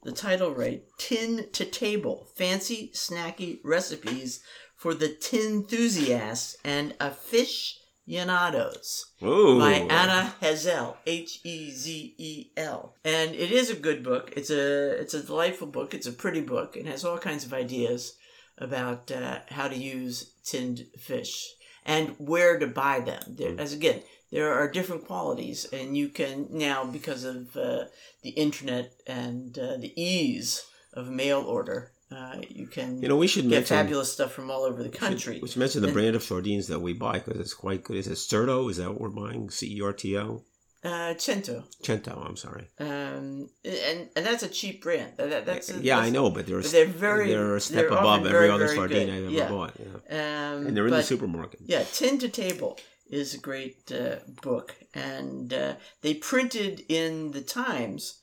[0.05, 0.83] the title right.
[0.99, 4.41] Tin to Table: Fancy Snacky Recipes
[4.77, 9.59] for the Tin Enthusiasts and Aficionados Ooh.
[9.59, 14.33] by Anna Hezel, H E Z E L, and it is a good book.
[14.37, 15.95] It's a it's a delightful book.
[15.95, 16.77] It's a pretty book.
[16.77, 18.17] It has all kinds of ideas
[18.59, 21.49] about uh, how to use tinned fish
[21.85, 23.23] and where to buy them.
[23.29, 24.03] There, as again,
[24.35, 27.85] there are different qualities, and you can now because of uh,
[28.23, 30.51] the internet and uh, the ease
[30.93, 34.51] of mail order, uh, you can You know, we should get mention fabulous stuff from
[34.51, 35.39] all over the country.
[35.43, 37.97] We should mention the brand of sardines that we buy because it's quite good.
[37.97, 38.69] Is it Certo?
[38.69, 39.51] Is that what we're buying?
[39.51, 40.45] C E R T O?
[40.85, 41.65] Uh, Cento.
[41.83, 42.69] Cento, I'm sorry.
[42.79, 45.13] Um, and and that's a cheap brand.
[45.17, 47.89] That, that- that's a, yeah, I know, but they're, but they're very- they're a step
[47.89, 49.15] they're above every very, other very sardine good.
[49.17, 49.49] I've ever Yeah.
[49.49, 49.73] bought.
[49.81, 50.53] Yeah.
[50.53, 51.61] Um, And they're in the supermarket.
[51.65, 52.79] Yeah, Tin to Table
[53.15, 58.21] is a great uh, book, and uh, they printed in the Times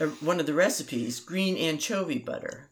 [0.00, 2.68] uh, one of the recipes: green anchovy butter.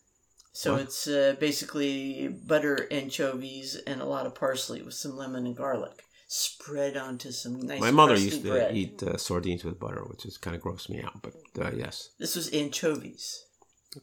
[0.55, 0.83] So What?
[0.83, 6.05] it's uh, basically butter, anchovies, and a lot of parsley with some lemon and garlic
[6.29, 7.81] spread onto some nice.
[7.81, 8.77] My mother used to bread.
[8.77, 12.11] eat uh, sardines with butter, which is kind of grossed me out, but uh, yes,
[12.19, 13.45] This was anchovies.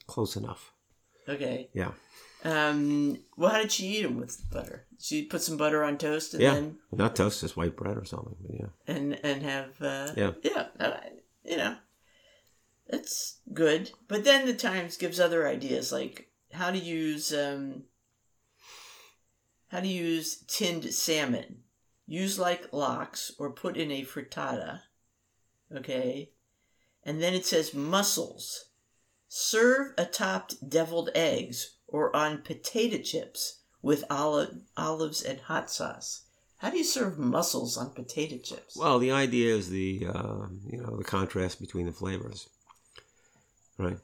[0.08, 0.72] close enough.
[1.28, 1.70] Okay.
[1.74, 1.92] Yeah.
[2.44, 3.18] Um.
[3.36, 4.86] Well, how did she eat them with butter?
[5.00, 6.54] She put some butter on toast and Yeah.
[6.56, 8.36] then Not toast, just white bread or something.
[8.42, 8.68] But yeah.
[8.96, 10.32] and and have uh, Yeah.
[10.44, 10.68] yeah
[11.44, 11.76] you know
[12.88, 13.92] it's good.
[14.08, 17.84] But then the Times gives other ideas like how to use um
[19.70, 21.64] how to use tinned salmon.
[22.08, 24.82] Use like lox or put in a frittata.
[25.76, 26.32] Okay,
[27.04, 28.66] and then it says mussels.
[29.28, 36.24] Serve atop deviled eggs or on potato chips with olive, olives and hot sauce.
[36.58, 38.76] How do you serve mussels on potato chips?
[38.76, 42.50] Well, the idea is the uh, you know the contrast between the flavors,
[43.78, 43.98] right?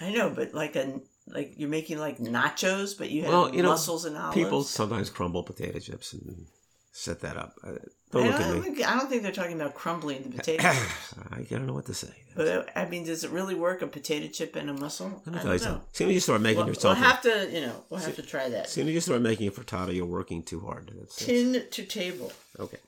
[0.00, 3.62] I know, but like a like you're making like nachos, but you have Well, you
[3.62, 4.34] know, mussels and olives.
[4.34, 6.46] People sometimes crumble potato chips and
[6.98, 7.54] set that up.
[7.62, 7.72] Uh, I
[8.12, 8.60] don't look don't, at me.
[8.62, 10.62] think, I don't think they're talking about crumbling the potato.
[11.30, 12.12] I don't know what to say.
[12.34, 13.82] but I mean, does it really work?
[13.82, 15.22] A potato chip and a mussel?
[15.26, 15.74] Let me I tell you don't know.
[15.74, 15.88] something.
[15.92, 18.22] As soon as you start making Well, we'll have to, you know, we'll have to
[18.22, 18.64] try that.
[18.66, 20.90] as soon as you start making a frittata, you're working too hard.
[20.98, 22.32] That's, that's- Tin to table.
[22.58, 22.78] okay.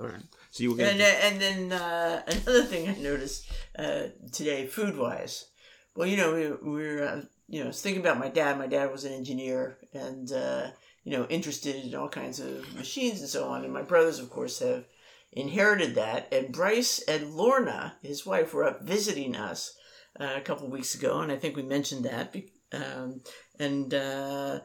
[0.00, 0.22] All right.
[0.50, 1.10] So you were And, going.
[1.10, 3.46] uh, and then uh, another thing I noticed
[3.78, 5.46] uh, today, food wise.
[5.94, 8.56] Well, you know, we, we were, uh, you know, I was thinking about my dad.
[8.58, 10.68] My dad was an engineer and, uh,
[11.04, 13.64] you know, interested in all kinds of machines and so on.
[13.64, 14.84] And my brothers, of course, have
[15.32, 16.32] inherited that.
[16.32, 19.74] And Bryce and Lorna, his wife, were up visiting us
[20.20, 21.20] uh, a couple of weeks ago.
[21.20, 22.34] And I think we mentioned that.
[22.72, 23.20] Um,
[23.58, 24.60] and uh,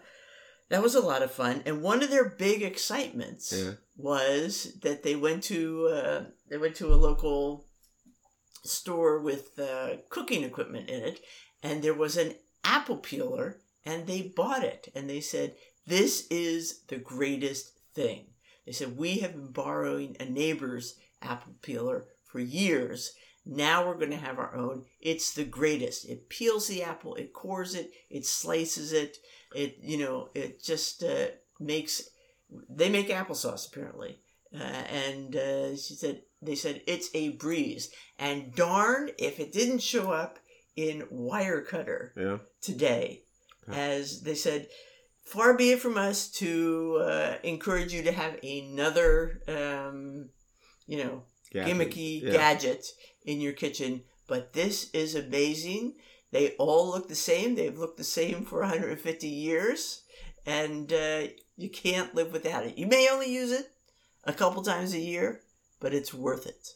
[0.70, 1.64] that was a lot of fun.
[1.66, 3.72] And one of their big excitements Yeah.
[3.96, 7.66] was that they went to uh, they went to a local
[8.64, 11.20] store with uh, cooking equipment in it,
[11.64, 15.56] and there was an apple peeler, and they bought it, and they said
[15.88, 18.26] this is the greatest thing.
[18.66, 23.14] They said we have been borrowing a neighbor's apple peeler for years.
[23.46, 24.84] Now we're going to have our own.
[25.00, 26.08] It's the greatest.
[26.10, 29.18] It peels the apple, it cores it, it slices it.
[29.56, 31.28] It you know it just uh,
[31.60, 32.04] makes.
[32.70, 34.20] They make applesauce apparently,
[34.54, 37.90] uh, and uh, she said they said it's a breeze.
[38.20, 40.40] And darn if it didn't show up
[40.76, 42.38] in Wirecutter Yeah.
[42.62, 43.24] today,
[43.70, 43.76] Yeah.
[43.76, 44.68] as they said.
[45.28, 50.30] Far be it from us to uh, encourage you to have another, um,
[50.86, 51.24] you know,
[51.68, 52.32] gimmicky Yeah.
[52.32, 52.86] gadget
[53.26, 55.96] in your kitchen, but this is amazing.
[56.32, 57.56] They all look the same.
[57.56, 60.04] They've looked the same for 150 years.
[60.46, 62.78] and uh, you can't live without it.
[62.78, 63.70] You may only use it
[64.24, 65.42] a couple times a year,
[65.82, 66.70] but it's worth it.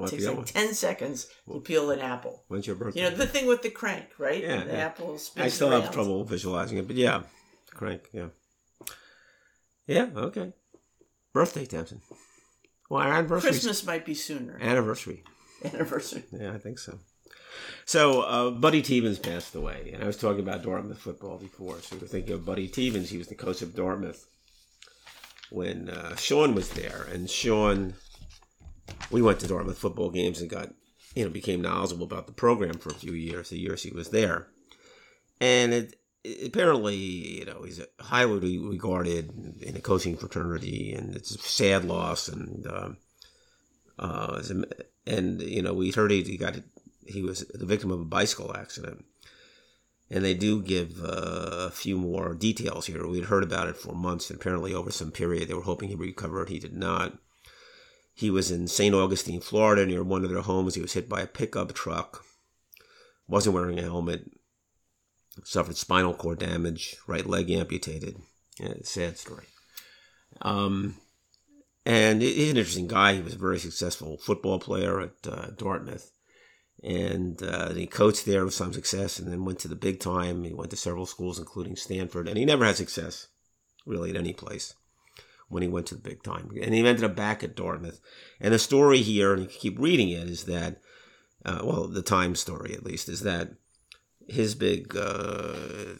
[0.00, 2.44] Well, It takes like ten seconds to peel an apple.
[2.48, 3.02] When's your birthday?
[3.04, 4.42] You know the thing with the crank, right?
[4.42, 4.86] Yeah, the yeah.
[4.86, 5.82] apple I still around.
[5.82, 7.22] have trouble visualizing it, but yeah,
[7.74, 8.28] crank, yeah,
[9.86, 10.52] yeah, okay.
[11.32, 12.00] Birthday, Tamsen.
[12.88, 13.50] Well, our anniversary.
[13.50, 14.58] Christmas might be sooner.
[14.60, 15.22] Anniversary.
[15.64, 16.24] Anniversary.
[16.32, 16.98] Yeah, I think so.
[17.84, 21.80] So, uh, Buddy Teevens passed away, and I was talking about Dartmouth football before.
[21.82, 23.08] So, we're thinking of Buddy Teevens.
[23.08, 24.26] He was the coach of Dartmouth
[25.50, 27.94] when uh, Sean was there, and Sean,
[29.10, 30.72] we went to Dartmouth football games and got,
[31.14, 33.50] you know, became knowledgeable about the program for a few years.
[33.50, 34.48] The years he was there,
[35.40, 39.30] and it, it- apparently, you know, he's highly regarded
[39.62, 42.66] in the coaching fraternity, and it's a sad loss, and.
[42.66, 42.96] Um,
[43.98, 44.40] uh,
[45.06, 46.56] and you know we heard he, he got
[47.06, 49.04] he was the victim of a bicycle accident,
[50.10, 53.06] and they do give uh, a few more details here.
[53.06, 55.96] We'd heard about it for months, and apparently over some period they were hoping he
[55.96, 57.18] would recover, and he did not.
[58.14, 58.94] He was in St.
[58.94, 60.74] Augustine, Florida, near one of their homes.
[60.74, 62.24] He was hit by a pickup truck.
[63.26, 64.30] wasn't wearing a helmet.
[65.44, 66.96] Suffered spinal cord damage.
[67.06, 68.16] Right leg amputated.
[68.58, 69.46] Yeah, sad story.
[70.42, 70.96] Um,
[71.86, 73.14] and he's an interesting guy.
[73.14, 76.10] He was a very successful football player at uh, Dartmouth.
[76.82, 80.44] And uh, he coached there with some success and then went to the big time.
[80.44, 82.26] He went to several schools, including Stanford.
[82.26, 83.28] And he never had success,
[83.86, 84.74] really, at any place
[85.50, 86.48] when he went to the big time.
[86.62, 88.00] And he ended up back at Dartmouth.
[88.40, 90.80] And the story here, and you can keep reading it, is that,
[91.44, 93.50] uh, well, the Times story at least, is that
[94.28, 95.96] his big uh,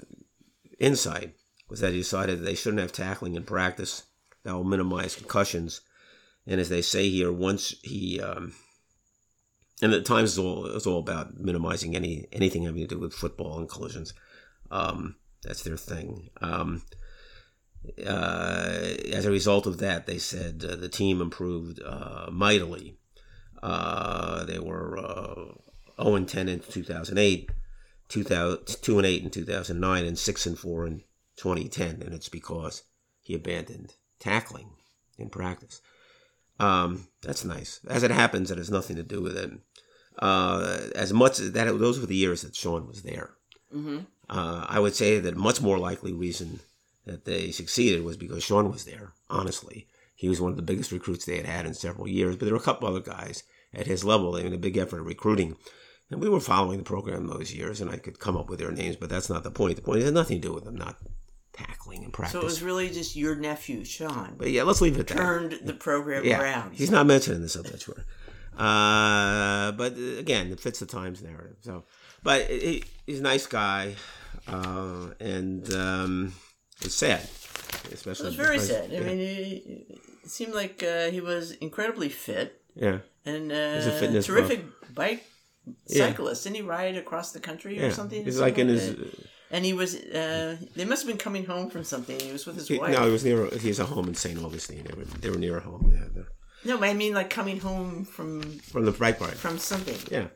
[0.78, 1.34] insight
[1.68, 4.04] was that he decided that they shouldn't have tackling in practice
[4.44, 5.80] that will minimize concussions.
[6.46, 8.54] And as they say here, once he, um,
[9.82, 13.14] and the Times is all it's all about minimizing any anything having to do with
[13.14, 14.14] football and collisions.
[14.70, 16.28] Um, that's their thing.
[16.40, 16.82] Um,
[18.06, 22.96] uh, as a result of that, they said uh, the team improved uh, mightily.
[23.62, 27.50] Uh, they were uh, 0 and 10 in 2008,
[28.08, 31.02] 2000, 2 and 8 in 2009, and 6 and 4 in
[31.36, 32.02] 2010.
[32.02, 32.82] And it's because
[33.20, 34.70] he abandoned tackling
[35.18, 35.80] in practice.
[36.58, 37.80] Um, that's nice.
[37.88, 39.50] As it happens, that has nothing to do with it.
[40.18, 43.30] Uh, as much as that, those were the years that Sean was there.
[43.74, 44.00] Mm-hmm.
[44.28, 46.60] Uh, I would say that much more likely reason
[47.06, 49.12] that they succeeded was because Sean was there.
[49.28, 52.36] Honestly, he was one of the biggest recruits they had had in several years.
[52.36, 54.32] But there were a couple other guys at his level.
[54.32, 55.56] They made a big effort at recruiting,
[56.10, 57.80] and we were following the program those years.
[57.80, 59.76] And I could come up with their names, but that's not the point.
[59.76, 60.96] The point has nothing to do with them not
[61.52, 62.32] tackling in practice.
[62.32, 65.16] So it was really just your nephew, Sean, but yeah, let's leave it at that.
[65.16, 66.74] turned the program Yeah, around.
[66.74, 68.04] he's not mentioned in this obituary.
[68.56, 71.56] Uh, but uh, again, it fits the Times narrative.
[71.62, 71.84] So,
[72.22, 73.94] but he, he's a nice guy,
[74.46, 76.32] uh, and um,
[76.82, 77.20] it's sad,
[77.92, 78.26] especially.
[78.26, 78.90] It was very sad.
[78.90, 79.62] I yeah, mean, it,
[80.24, 84.60] it seemed like uh, he was incredibly fit yeah, and a uh, fitness terrific
[84.94, 85.24] bike
[85.86, 86.06] Yeah.
[86.08, 86.44] cyclist.
[86.44, 88.24] Didn't he ride across the country or something?
[88.24, 88.94] He's like in his.
[89.52, 89.96] And he was.
[89.96, 92.18] Uh, they must have been coming home from something.
[92.20, 92.92] He was with his He, wife.
[92.96, 93.46] no, he was near.
[93.58, 94.38] He has a home in St.
[94.38, 94.84] Augustine.
[94.84, 95.92] They were, they were near a home.
[95.92, 96.22] Yeah,
[96.64, 99.34] No, I mean like coming home from from the bike ride.
[99.44, 100.28] from something, Yeah,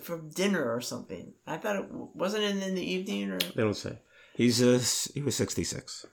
[0.00, 1.34] from dinner or something.
[1.46, 3.38] I thought it wasn't it in the evening or.
[3.38, 3.98] they don't say.
[4.42, 4.82] He's uh,
[5.14, 6.04] he was sixty six.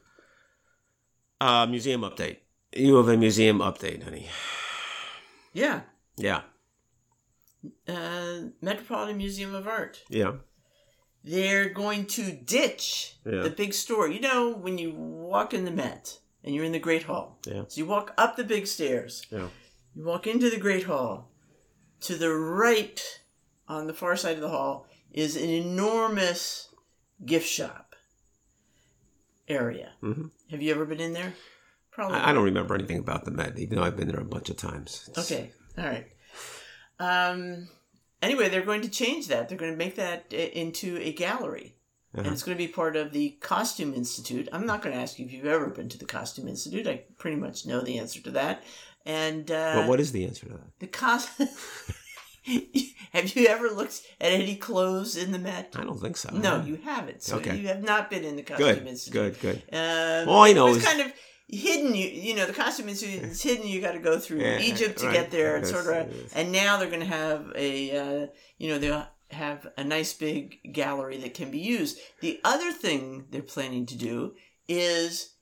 [1.42, 2.38] Uh, museum update.
[2.76, 4.28] You have a museum update, honey.
[5.54, 5.82] Yeah,
[6.18, 6.42] Yeah,
[7.88, 10.04] uh, Metropolitan Museum of Art.
[10.10, 10.34] yeah.
[11.24, 13.42] They're going to ditch Yeah.
[13.42, 14.08] the big store.
[14.08, 17.40] You know when you walk in the Met and you're in the Great Hall.
[17.46, 17.64] Yeah.
[17.68, 19.26] So you walk up the big stairs.
[19.32, 19.50] Yeah.
[19.96, 21.32] You walk into the Great Hall.
[22.02, 23.02] To the right,
[23.68, 26.70] on the far side of the hall, is an enormous
[27.26, 27.89] gift shop
[29.50, 29.92] area.
[30.02, 31.34] hmm Have you ever been in there?
[31.92, 32.18] Probably.
[32.18, 34.50] I, I don't remember anything about the Met, even though I've been there a bunch
[34.50, 35.08] of times.
[35.10, 35.52] It's- Okay.
[35.78, 36.08] All right.
[37.00, 37.68] Um.
[38.22, 39.48] Anyway, they're going to change that.
[39.48, 41.76] They're going to make that into a gallery,
[42.14, 42.34] and Uh-huh.
[42.34, 44.50] it's going to be part of the Costume Institute.
[44.52, 46.86] I'm not going to ask you if you've ever been to the Costume Institute.
[46.86, 48.64] I pretty much know the answer to that.
[49.06, 50.80] And uh, But what is the answer to that?
[50.80, 51.30] the cos?
[53.14, 55.74] have you ever looked at any clothes in the Met?
[55.78, 56.30] I don't think so.
[56.34, 57.22] No, you haven't.
[57.24, 57.58] So Okay.
[57.58, 59.40] you have not been in the Costume Good, Institute.
[59.42, 59.76] good, good.
[59.76, 61.12] Um, All I know is- kind of
[61.48, 61.96] hidden.
[61.96, 63.68] You you know the costume is is hidden.
[63.68, 65.14] You got to go through Yeah, Egypt to right.
[65.14, 66.32] get there, and sort of.
[66.36, 70.58] And now they're going to have a uh, you know they'll have a nice big
[70.74, 71.98] gallery that can be used.
[72.22, 74.34] The other thing they're planning to do
[74.68, 75.34] is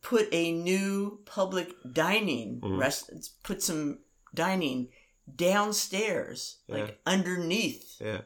[0.00, 2.78] put a new public dining Mhm.
[2.78, 3.10] rest.
[3.44, 4.00] Put some
[4.34, 4.88] dining
[5.34, 8.22] downstairs, like underneath Yeah.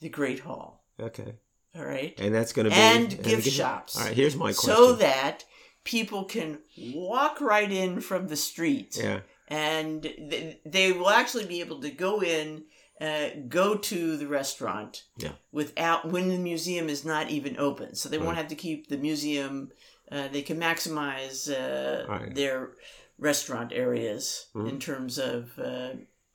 [0.00, 0.84] the Great Hall.
[0.98, 1.34] Okay.
[1.76, 2.18] All right.
[2.18, 3.96] and that's going to be And gift shops.
[3.96, 4.74] All right, here's my question.
[4.74, 5.44] so that
[5.84, 6.58] people can
[6.94, 11.90] walk right in from the street yeah, and th- they will actually be able to
[11.90, 12.64] go in
[13.00, 15.32] uh, go to the restaurant Yeah.
[15.52, 18.98] without when the museum is not even open so they won't have to keep the
[18.98, 19.70] museum
[20.12, 22.34] uh, they can maximize uh, Right.
[22.34, 22.72] their
[23.16, 24.68] restaurant areas Mhm.
[24.70, 25.90] in terms of uh,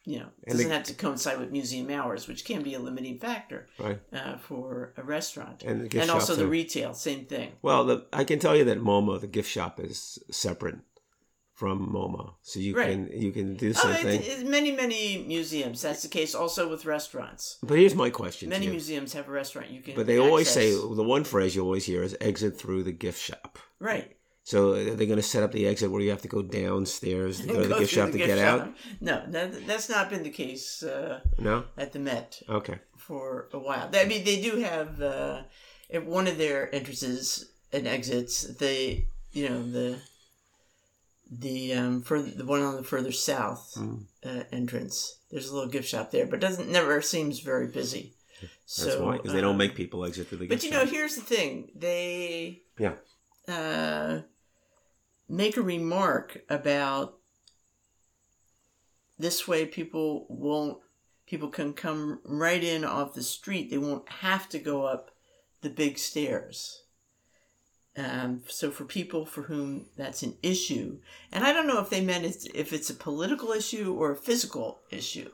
[0.06, 3.18] you know it doesn't have to coincide with museum hours which can be a limiting
[3.20, 4.00] factor right.
[4.14, 7.84] uh, for a restaurant And the gift and also the are- retail same thing Well,
[7.86, 10.78] the, I can tell you that MoMA, the gift shop, is separate
[11.54, 12.90] from MoMA, so you Right.
[12.90, 14.22] can you can do the Oh, same it- thing.
[14.32, 15.82] it's many, many museums.
[15.82, 17.58] That's the case also with restaurants.
[17.64, 19.96] but here's my question: Many museums have a restaurant you can.
[19.96, 23.22] But they always say the one phrase you always hear is "exit through the gift
[23.22, 24.15] shop." right.
[24.46, 27.42] So they're they going to set up the exit where you have to go downstairs
[27.42, 28.70] to go to the gift shop the to gift get out?
[29.02, 31.64] No, that, that's not been the case uh, No.
[31.80, 32.78] at the Met Okay.
[32.96, 33.90] for a while.
[33.92, 35.42] I mean, they do have uh,
[35.92, 38.44] at one of their entrances and exits.
[38.44, 39.98] They, you know, the
[41.32, 44.04] the um further the one on the further south Mm.
[44.24, 45.18] uh, entrance.
[45.32, 48.14] There's a little gift shop there, but doesn't never seems very busy.
[48.68, 50.72] So That's why because they don't um, make people exit through the gift shop.
[50.72, 50.86] But you shop.
[50.86, 52.94] know, here's the thing: they Yeah.
[53.48, 54.22] uh,
[55.28, 57.16] make a remark about
[59.18, 60.78] this way people won't
[61.26, 63.70] people can come right in off the street.
[63.72, 65.12] They won't have to go up
[65.62, 66.84] the big stairs.
[67.98, 71.00] Um, so for people for whom that's an issue,
[71.32, 74.18] and I don't know if they meant it's, if it's a political issue or a
[74.18, 75.30] physical issue,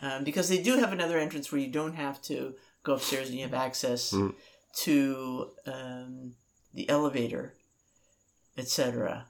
[0.00, 2.54] um, because they do have another entrance where you don't have to
[2.84, 4.34] go upstairs and you have access Mm.
[4.76, 6.34] to um,
[6.72, 7.54] the elevator,
[8.56, 9.26] etc.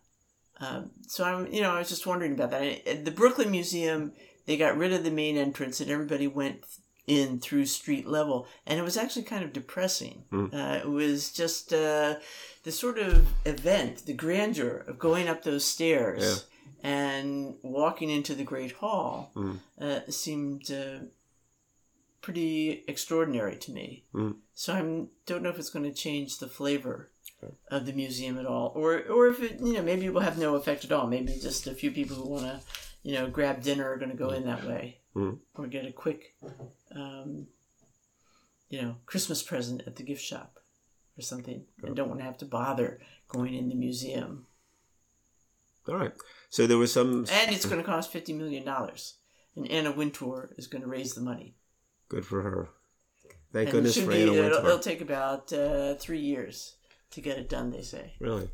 [0.61, 2.87] Um, so I'm, you know, I was just wondering about that.
[2.89, 4.13] At the Brooklyn Museum,
[4.47, 6.63] they got rid of the main entrance and everybody went
[7.07, 10.25] in through street level, and it was actually kind of depressing.
[10.33, 10.55] Mm.
[10.55, 12.15] Uh, it was just uh,
[12.63, 16.47] the sort of event, the grandeur of going up those stairs
[16.83, 19.59] and walking into the Great Hall Mm.
[19.81, 21.01] uh, seemed uh,
[22.23, 24.05] pretty extraordinary to me.
[24.15, 24.37] Mm.
[24.55, 24.79] So I
[25.27, 27.11] don't know if it's going to change the flavor
[27.71, 30.39] of the museum at all, or or if it you know maybe it will have
[30.39, 31.07] no effect at all.
[31.07, 32.61] Maybe just a few people who want to
[33.03, 35.39] you know grab dinner are going to go in that way, Mm.
[35.55, 36.35] or get a quick
[36.95, 37.47] um,
[38.69, 40.59] you know Christmas present at the gift shop
[41.19, 44.47] or something, and don't want to have to bother going in the museum.
[45.89, 46.13] All right.
[46.51, 49.15] So there was some And it's going to cost fifty million dollars,
[49.57, 51.55] and Anna Wintour is going to raise the money.
[52.09, 52.69] good for her.
[53.53, 54.67] Thank And goodness should for be- Anna it'll, Wintour.
[54.67, 56.75] it'll take about uh, three years
[57.15, 57.71] to get it done.
[57.71, 58.15] They say.
[58.21, 58.51] Really,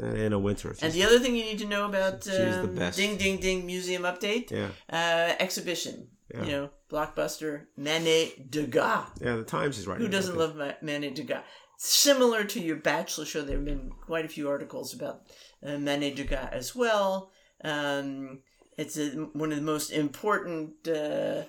[0.00, 0.74] uh, Anna Wintour.
[0.82, 2.96] And the other thing you need to know about She's the um, best.
[2.96, 6.08] Ding Ding Ding Museum Update yeah, uh, exhibition.
[6.34, 6.44] Yeah.
[6.44, 9.06] You know, blockbuster Manet Degas.
[9.20, 9.36] yeah.
[9.36, 9.98] The Times is right.
[9.98, 11.42] Who doesn't love Ma- Manet Degas?
[11.78, 15.22] Similar to your Bachelor show, there have been quite a few articles about
[15.64, 17.30] uh, Manet Degas as well.
[17.62, 18.40] Um,
[18.76, 21.42] it's a, one of the most important uh,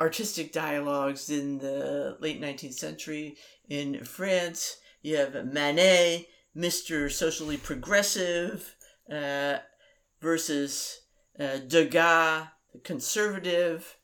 [0.00, 3.36] artistic dialogues in the late 19th century
[3.68, 4.76] in France.
[5.02, 6.26] You have Manet,
[6.56, 7.10] Mr.
[7.10, 8.74] Socially Progressive,
[9.12, 9.58] uh,
[10.20, 11.00] versus
[11.38, 13.96] uh, Degas, the conservative,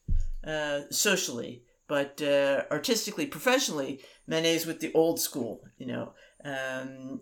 [0.46, 6.12] uh, socially, but uh, artistically, professionally, Manet's with the old school, you know,
[6.44, 7.20] um,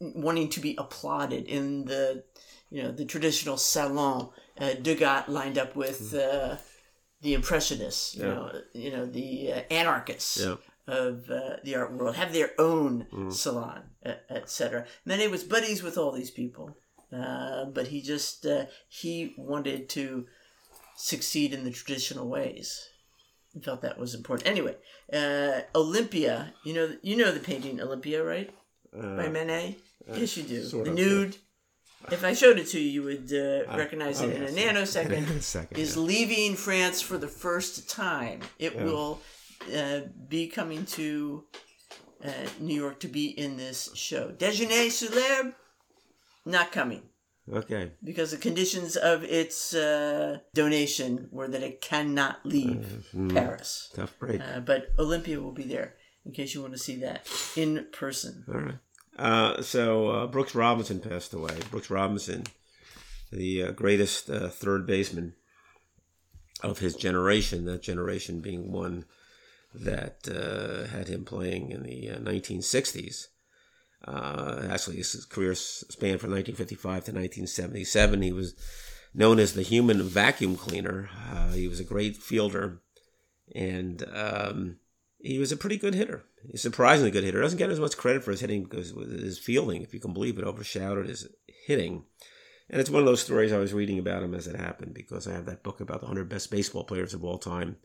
[0.00, 2.24] wanting to be applauded in the,
[2.70, 4.30] you know, the traditional salon.
[4.58, 6.56] Uh, Degas lined up with uh,
[7.22, 8.34] the impressionists, you Yeah.
[8.34, 10.56] know, you know, the uh, anarchists Yeah.
[10.86, 13.82] Of uh, the art world, have their own salon,
[14.30, 14.86] etc.
[15.04, 16.76] Manet was buddies with all these people,
[17.12, 20.26] uh, but he just uh, he wanted to
[20.96, 22.88] succeed in the traditional ways.
[23.52, 24.48] He felt that was important.
[24.48, 24.76] Anyway,
[25.12, 28.50] uh, Olympia, you know, you know the painting Olympia, right,
[28.92, 29.76] by Uh, Manet.
[30.14, 30.60] yes, you do.
[30.84, 31.36] the nude.
[32.12, 34.52] If I showed it to you, you would uh, Uh, recognize oh, it in yes.
[34.52, 34.54] a
[35.04, 36.02] nanosecond In a second, is yeah.
[36.02, 38.40] leaving France for the first time.
[38.58, 38.84] It Yeah.
[38.84, 39.20] will
[39.74, 41.44] uh, be coming to
[42.24, 44.32] uh, New York to be in this show.
[44.38, 45.54] Déjeuner sur l'herbe,
[46.44, 47.02] not coming
[47.52, 47.92] okay.
[48.02, 53.90] because the conditions of its uh, donation were that it cannot leave Mm, Paris.
[53.94, 54.40] tough break.
[54.40, 55.94] Uh, but Olympia will be there
[56.24, 57.26] in case you want to see that
[57.56, 58.44] in person.
[58.48, 58.78] All right.
[59.18, 61.56] Uh, so uh, Brooks Robinson passed away.
[61.70, 62.44] Brooks Robinson,
[63.32, 65.34] the uh, greatest uh, third baseman
[66.62, 67.64] of his generation.
[67.64, 69.04] That generation being one
[69.80, 73.26] that uh, had him playing in the uh, 1960s.
[74.06, 78.22] Uh, actually, his career spanned from 1955 to 1977.
[78.22, 78.54] He was
[79.14, 81.08] known as the human vacuum cleaner.
[81.30, 82.82] Uh, he was a great fielder,
[83.54, 84.76] and um,
[85.18, 86.24] he was a pretty good hitter.
[86.50, 87.40] He's surprisingly good hitter.
[87.40, 90.38] Doesn't get as much credit for his hitting because his fielding, if you can believe
[90.38, 91.26] it, overshadowed his
[91.66, 92.04] hitting.
[92.68, 95.26] And it's one of those stories I was reading about him as it happened because
[95.26, 97.76] I have that book about the 100 best baseball players of all time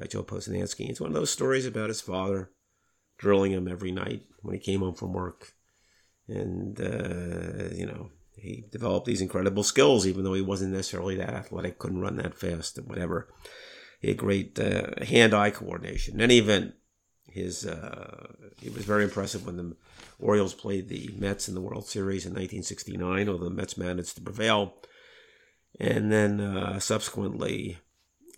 [0.00, 0.88] by Joe Posnanski.
[0.88, 2.50] It's one of those stories about his father
[3.18, 5.52] drilling him every night when he came home from work.
[6.26, 11.34] And, uh, you know, he developed these incredible skills, even though he wasn't necessarily that
[11.34, 13.28] athletic, couldn't run that fast, and whatever.
[14.00, 16.14] He had great uh, hand-eye coordination.
[16.14, 16.74] In any event,
[17.26, 19.76] his uh, he was very impressive when the
[20.18, 24.22] Orioles played the Mets in the World Series in 1969, although the Mets managed to
[24.22, 24.74] prevail.
[25.78, 27.78] And then uh, subsequently,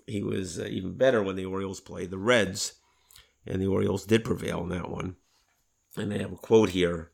[0.06, 2.74] he was uh, even better when the Orioles played the Reds,
[3.46, 5.16] and the Orioles did prevail in that one.
[5.96, 7.10] And they have a quote here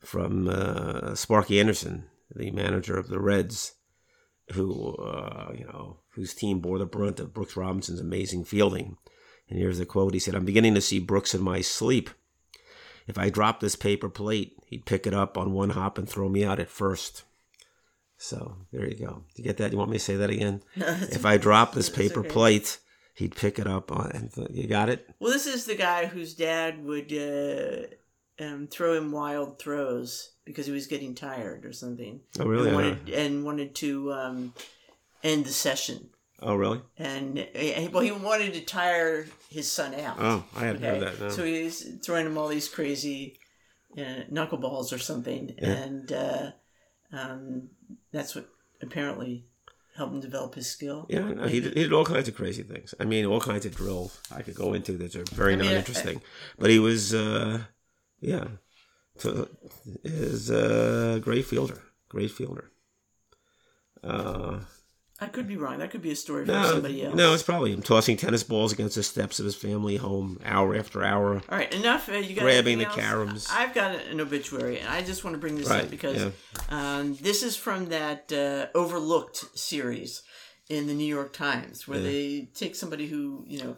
[0.00, 3.74] from uh, Sparky Anderson, the manager of the Reds,
[4.52, 8.96] who uh, you know whose team bore the brunt of Brooks Robinson's amazing fielding.
[9.48, 12.10] And here's the quote: He said, "I'm beginning to see Brooks in my sleep.
[13.06, 16.28] If I dropped this paper plate, he'd pick it up on one hop and throw
[16.28, 17.24] me out at first.
[18.16, 19.24] So there you go.
[19.34, 19.72] Do you get that?
[19.72, 20.62] You want me to say that again?
[20.76, 22.28] if I drop this paper okay.
[22.28, 22.78] plate,
[23.14, 24.10] he'd pick it up on.
[24.14, 25.08] And th- you got it.
[25.18, 30.66] Well, this is the guy whose dad would uh, um, throw him wild throws because
[30.66, 32.20] he was getting tired or something.
[32.38, 32.68] Oh, really?
[32.68, 34.54] And wanted, and wanted to um,
[35.22, 36.10] end the session.
[36.40, 36.82] Oh, really?
[36.98, 40.16] And eh, well, he wanted to tire his son out.
[40.18, 40.98] Oh, I hadn't okay?
[40.98, 41.20] heard that.
[41.20, 41.28] No.
[41.30, 43.38] So he's throwing him all these crazy
[43.96, 45.68] know, knuckleballs or something, yeah.
[45.68, 46.50] and uh,
[47.12, 47.68] um,
[48.12, 48.48] that's what
[48.80, 49.44] apparently
[49.96, 51.06] helped him develop his skill.
[51.08, 52.94] Yeah, no, he, did, he did all kinds of crazy things.
[52.98, 55.66] I mean, all kinds of drills I could go into that are very I mean,
[55.66, 56.20] not interesting.
[56.58, 57.62] but he was, uh,
[58.20, 58.44] yeah,
[59.18, 59.48] to,
[60.02, 61.82] is a great fielder.
[62.08, 62.70] Great fielder.
[64.02, 64.60] Uh,
[65.24, 65.78] I could be wrong.
[65.78, 67.14] That could be a story no, somebody else.
[67.14, 70.76] No, it's probably him tossing tennis balls against the steps of his family home hour
[70.76, 71.42] after hour.
[71.48, 72.10] All right, enough.
[72.10, 72.94] Uh, you got grabbing the else?
[72.94, 73.48] caroms.
[73.50, 76.30] I've got an obituary, and I just want to bring this right, up because yeah.
[76.68, 80.22] um, this is from that uh, overlooked series
[80.68, 82.10] in the New York Times, where yeah.
[82.10, 83.76] they take somebody who you know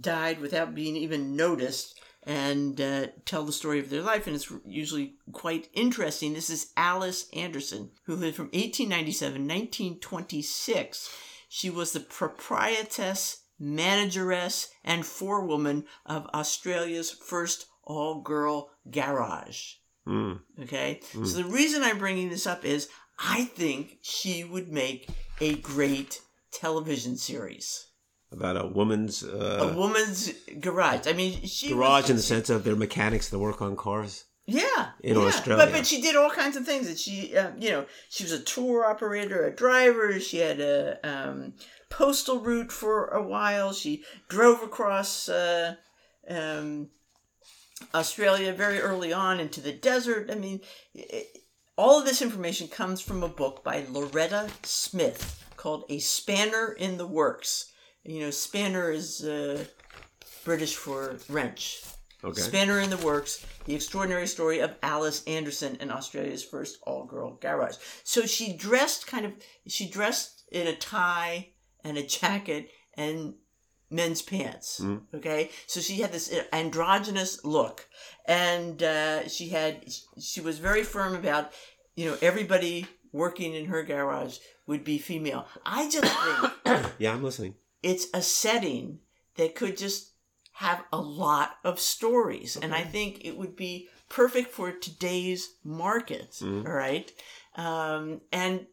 [0.00, 4.52] died without being even noticed and uh, tell the story of their life, and it's
[4.66, 6.34] usually quite interesting.
[6.34, 11.10] This is Alice Anderson, who lived from 1897 1926.
[11.48, 19.74] She was the proprietress, manageress, and forewoman of Australia's first all girl garage.
[20.06, 20.40] Mm.
[20.62, 21.00] Okay?
[21.12, 21.26] Mm.
[21.26, 25.08] So the reason I'm bringing this up is I think she would make
[25.40, 26.20] a great
[26.52, 27.89] television series
[28.32, 31.06] about a woman's uh, a woman's garage.
[31.06, 34.24] I mean, she garage was, in the sense of they're mechanics that work on cars.
[34.46, 35.26] Yeah, in yeah.
[35.26, 36.88] Australia, but but she did all kinds of things.
[36.88, 40.18] And she, uh, you know, she was a tour operator, a driver.
[40.18, 41.54] She had a um,
[41.88, 43.72] postal route for a while.
[43.72, 45.76] She drove across uh,
[46.28, 46.88] um,
[47.94, 50.30] Australia very early on into the desert.
[50.30, 50.60] I mean,
[50.94, 51.26] it,
[51.76, 56.96] all of this information comes from a book by Loretta Smith called "A Spanner in
[56.96, 57.69] the Works."
[58.04, 59.64] You know, spanner is uh,
[60.44, 61.82] British for wrench.
[62.22, 62.40] Okay.
[62.40, 67.38] Spanner in the Works, the extraordinary story of Alice Anderson in Australia's first all girl
[67.40, 67.76] garage.
[68.04, 69.32] So she dressed kind of,
[69.66, 71.48] she dressed in a tie
[71.82, 73.34] and a jacket and
[73.90, 74.80] men's pants.
[74.80, 75.02] Mm.
[75.14, 75.50] Okay.
[75.66, 77.88] So she had this androgynous look.
[78.26, 79.86] And uh, she had,
[80.20, 81.52] she was very firm about,
[81.96, 85.46] you know, everybody working in her garage would be female.
[85.64, 86.04] I just
[86.64, 86.92] think.
[86.98, 89.00] yeah, I'm listening it's a setting
[89.36, 90.12] that could just
[90.54, 92.56] have a lot of stories.
[92.56, 92.64] Okay.
[92.64, 96.32] And I think it would be perfect for today's market.
[96.32, 96.66] Mm-hmm.
[96.66, 97.10] All right.
[97.56, 98.66] Um, and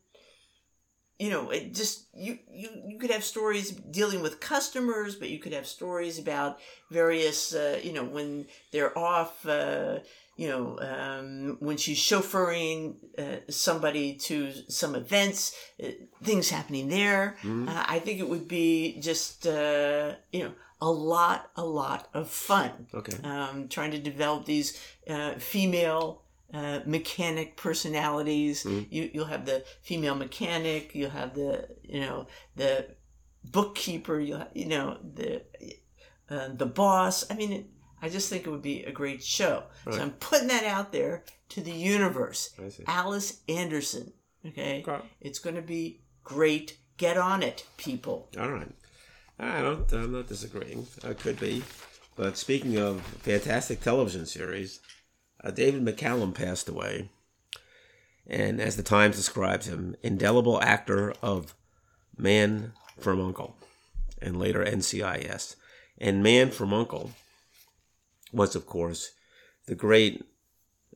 [1.20, 5.40] you know, it just you, you you could have stories dealing with customers, but you
[5.40, 6.60] could have stories about
[6.92, 10.00] various uh, you know when they're off uh,
[10.38, 15.88] you know, um, when she's chauffeuring uh, somebody to some events, uh,
[16.24, 17.38] things happening there.
[17.42, 17.68] Mm-hmm.
[17.68, 22.30] Uh, I think it would be just, uh, you know, a lot, a lot of
[22.30, 22.72] fun.
[22.94, 23.18] Okay.
[23.24, 24.80] Um, trying to develop these
[25.10, 26.22] uh, female
[26.54, 28.64] uh, mechanic personalities.
[28.64, 28.94] Mm-hmm.
[28.94, 30.94] You, you'll have the female mechanic.
[30.94, 32.90] You'll have the, you know, the
[33.44, 34.20] bookkeeper.
[34.20, 35.42] You you know, the
[36.30, 37.26] the boss.
[37.32, 37.70] I mean.
[38.02, 39.64] I just think it would be a great show.
[39.86, 39.96] Right.
[39.96, 42.54] So I'm putting that out there to the universe.
[42.86, 44.14] Alice Anderson.
[44.46, 44.84] Okay?
[44.88, 45.04] okay.
[45.20, 46.78] It's going to be great.
[46.98, 48.30] Get on it, people.
[48.40, 48.72] All right.
[49.40, 49.92] I don't.
[49.92, 50.88] I'm not disagreeing.
[51.04, 51.64] I could be.
[52.16, 54.80] But speaking of fantastic television series,
[55.44, 57.10] uh, David McCallum passed away,
[58.26, 61.54] and as the Times describes him, indelible actor of
[62.18, 63.56] Man from Uncle,
[64.20, 65.56] and later NCIS
[66.00, 67.12] And Man from Uncle
[68.32, 69.12] was, of course,
[69.66, 70.24] the great,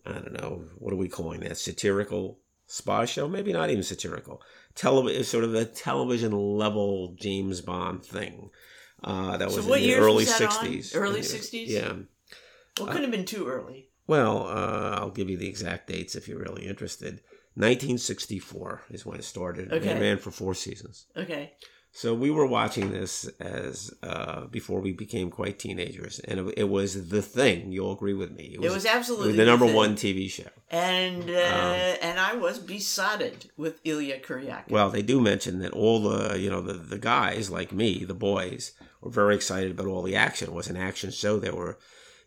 [0.06, 1.58] I don't know, what are we calling that?
[1.58, 3.28] Satirical spy show?
[3.28, 4.42] Maybe not even satirical.
[4.76, 8.50] Television, sort of a television level James Bond thing.
[9.04, 10.66] Uh, that So was in the early was that on?
[10.66, 10.96] 60s.
[10.96, 11.68] Early 60s?
[11.68, 11.94] Yeah.
[12.80, 13.90] Well, it couldn't have been too early.
[14.08, 17.22] Well, uh, I'll give you the exact dates if you're really interested.
[17.56, 19.72] 1964 is when it started.
[19.74, 19.90] Okay.
[19.90, 21.08] It ran for four seasons.
[21.18, 21.54] Okay.
[21.94, 26.70] So we were watching this as uh, before we became quite teenagers, and it, it
[26.70, 27.74] was the thing.
[27.74, 28.58] You'll agree with me.
[28.62, 29.76] It was absolutely the number thing.
[29.76, 30.48] one TV show.
[30.70, 34.70] And uh, Um, and I was besotted with Illya Kuryakin.
[34.70, 38.14] Well, they do mention that all the you know the, the guys like me, the
[38.14, 38.72] boys,
[39.02, 40.48] were very excited about all the action.
[40.48, 41.40] It was an action show.
[41.40, 41.78] There were,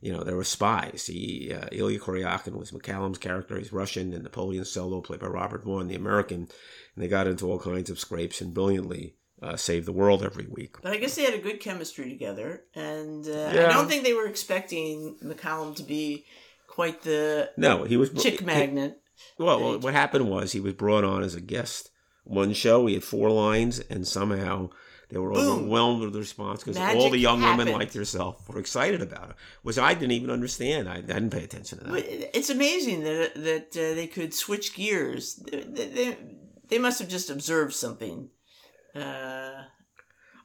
[0.03, 1.07] you know, there were spies.
[1.07, 3.57] He uh, Illya Kuryakin was McCallum's character.
[3.57, 6.49] He's Russian, and Napoleon Solo, played by Robert Vaughn, the American.
[6.95, 9.15] And they got into all kinds of scrapes and brilliantly
[9.45, 10.77] uh, saved the world every week.
[10.83, 13.69] But I guess they had a good chemistry together, and uh, Yeah.
[13.71, 16.25] I don't think they were expecting McCallum to be
[16.67, 19.01] quite the No, he was chick he- magnet.
[19.39, 21.91] Well, well, what happened was he was brought on as a guest
[22.25, 22.87] one show.
[22.87, 24.71] He had four lines, and somehow
[25.11, 25.59] they were Boom.
[25.59, 29.37] overwhelmed with the response because all the young women like yourself were excited about it.
[29.63, 30.89] Which I didn't even understand.
[30.89, 31.93] I, I didn't pay attention to that.
[31.93, 35.37] But It's amazing that that uh, they could switch gears.
[35.37, 36.17] They, they,
[36.69, 38.31] they must have just observed something.
[38.95, 39.63] Uh,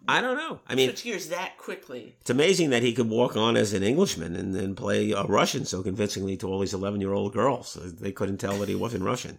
[0.08, 0.60] I don't know.
[0.68, 2.16] I mean, switch gears that quickly.
[2.22, 5.66] it's amazing that he could walk on as an Englishman and then play a Russian
[5.66, 7.78] so convincingly to all these eleven-year-old girls.
[8.00, 9.38] They couldn't tell that he wasn't Russian.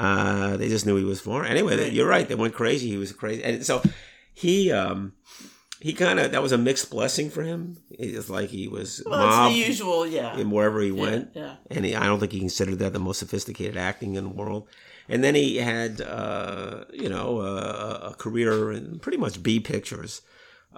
[0.00, 1.50] Uh, they just knew he was foreign.
[1.50, 1.92] Anyway, Right.
[1.92, 2.26] you're right.
[2.26, 2.88] They went crazy.
[2.88, 3.82] He was crazy, and so
[4.32, 5.12] he um,
[5.80, 7.76] he kind of that was a mixed blessing for him.
[7.90, 10.36] It's like he was Well, mobbed it's the usual, yeah.
[10.38, 11.56] in wherever he Yeah, went, yeah.
[11.70, 14.66] and he, I don't think he considered that the most sophisticated acting in the world.
[15.08, 20.22] And then he had, uh, you know, a, a career in pretty much B pictures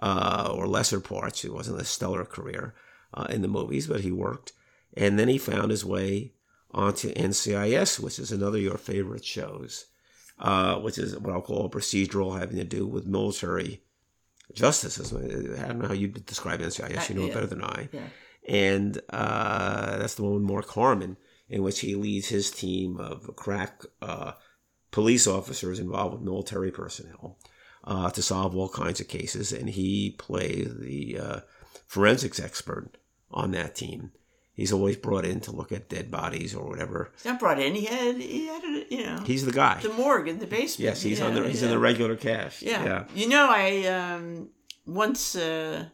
[0.02, 1.44] uh, or lesser parts.
[1.44, 2.74] It wasn't a stellar career
[3.12, 4.52] uh, in the movies, but he worked.
[4.96, 6.32] And then he found his way
[6.72, 9.86] onto NCIS, which is another of your favorite shows,
[10.38, 13.82] uh, which is what I'll call a procedural having to do with military
[14.52, 14.98] justice.
[15.12, 17.08] I don't know how you describe NCIS.
[17.10, 18.00] You know it better than I Yeah.
[18.48, 21.16] and uh, that's the one with Mark Harmon,
[21.48, 24.32] in which he leads his team of crack uh,
[24.90, 27.38] police officers involved with military personnel
[27.84, 31.40] uh, to solve all kinds of cases, and he plays the uh,
[31.86, 32.96] forensics expert
[33.30, 34.12] on that team.
[34.54, 37.10] He's always brought in to look at dead bodies or whatever.
[37.16, 37.74] He's not brought in.
[37.74, 39.80] He had, he had, a, you know, He's the guy.
[39.82, 40.86] the morgue in the basement.
[40.86, 41.66] Yes, he's you on the he's yeah.
[41.66, 42.62] in the regular cast.
[42.62, 42.84] Yeah.
[42.84, 43.04] yeah.
[43.16, 44.50] You know, I um,
[44.86, 45.86] once uh,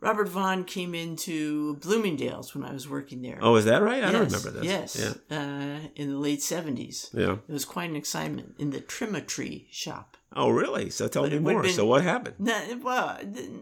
[0.00, 3.38] Robert Vaughn came into Bloomingdale's when I was working there.
[3.42, 4.04] Oh, is that right?
[4.04, 4.64] I don't remember this.
[4.64, 7.10] Yes, uh, in the late seventies.
[7.12, 7.20] Yeah.
[7.26, 7.32] Yeah.
[7.48, 10.16] It was quite an excitement in the Trim-a-Tree shop.
[10.36, 10.90] Oh, really?
[10.90, 11.62] So tell But me more.
[11.62, 12.36] been- so what happened?
[12.82, 13.18] Well,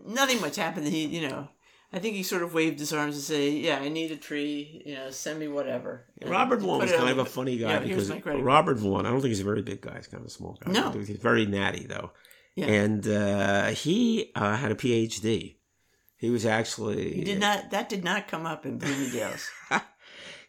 [0.07, 0.89] nothing much happened.
[0.89, 1.49] He, you know,
[1.93, 4.82] I think he sort of waved his arms and say, "Yeah, I need a tree.
[4.84, 7.78] You know, send me whatever." And Robert Vaughn was kind of a funny guy Yeah,
[7.78, 8.11] because.
[8.26, 9.97] Robert Vaughn, I don't think he's a very big guy.
[9.97, 10.72] He's kind of a small guy.
[10.72, 10.91] No.
[10.91, 12.11] He's very natty, though.
[12.57, 12.66] Yeah.
[12.66, 15.55] And uh, he uh, had a PhD.
[16.16, 17.14] He was actually.
[17.14, 17.70] He did not.
[17.70, 19.48] That did not come up in Bloomingdale's.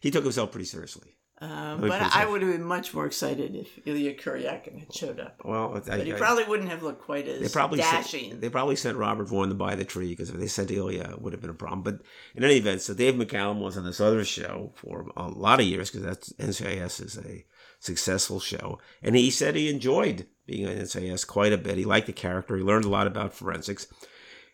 [0.00, 1.16] He took himself pretty seriously.
[1.40, 5.20] Um, me but I would have been much more excited if Illya Kuryakin had showed
[5.20, 5.40] up.
[5.44, 8.30] Well, I, But he I- probably wouldn't have looked quite as they probably dashing.
[8.30, 11.12] sent, they probably sent Robert Vaughn to buy the tree because if they sent Illya,
[11.12, 11.82] it would have been a problem.
[11.82, 12.00] But
[12.34, 15.66] in any event, so Dave McCallum was on this other show for a lot of
[15.66, 17.44] years because that's NCIS is a
[17.78, 21.78] successful show, and he said he enjoyed being on NCIS quite a bit.
[21.78, 22.56] He liked the character.
[22.56, 23.86] He learned a lot about forensics.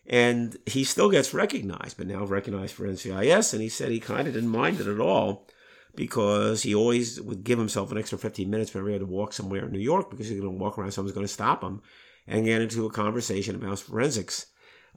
[0.07, 3.53] And he still gets recognized, but now recognized for NCIS.
[3.53, 5.47] And he said he kind of didn't mind it at all
[5.95, 9.33] because he always would give himself an extra 15 minutes whenever he had to walk
[9.33, 11.81] somewhere in New York because he's going to walk around, someone's going to stop him
[12.27, 14.47] and get into a conversation about forensics.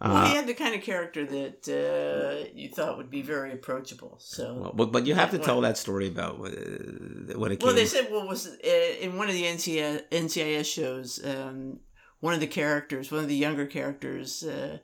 [0.00, 3.52] well, Uh, he had the kind of character that uh, you thought would be very
[3.52, 4.16] approachable.
[4.18, 7.66] So, well, but, but you have to tell that story about uh, when it came.
[7.66, 8.68] well, they said what was uh,
[9.00, 11.24] in one of the NCIS, NCIS shows.
[11.24, 11.80] Um,
[12.20, 14.78] one of the characters, one of the younger characters, uh,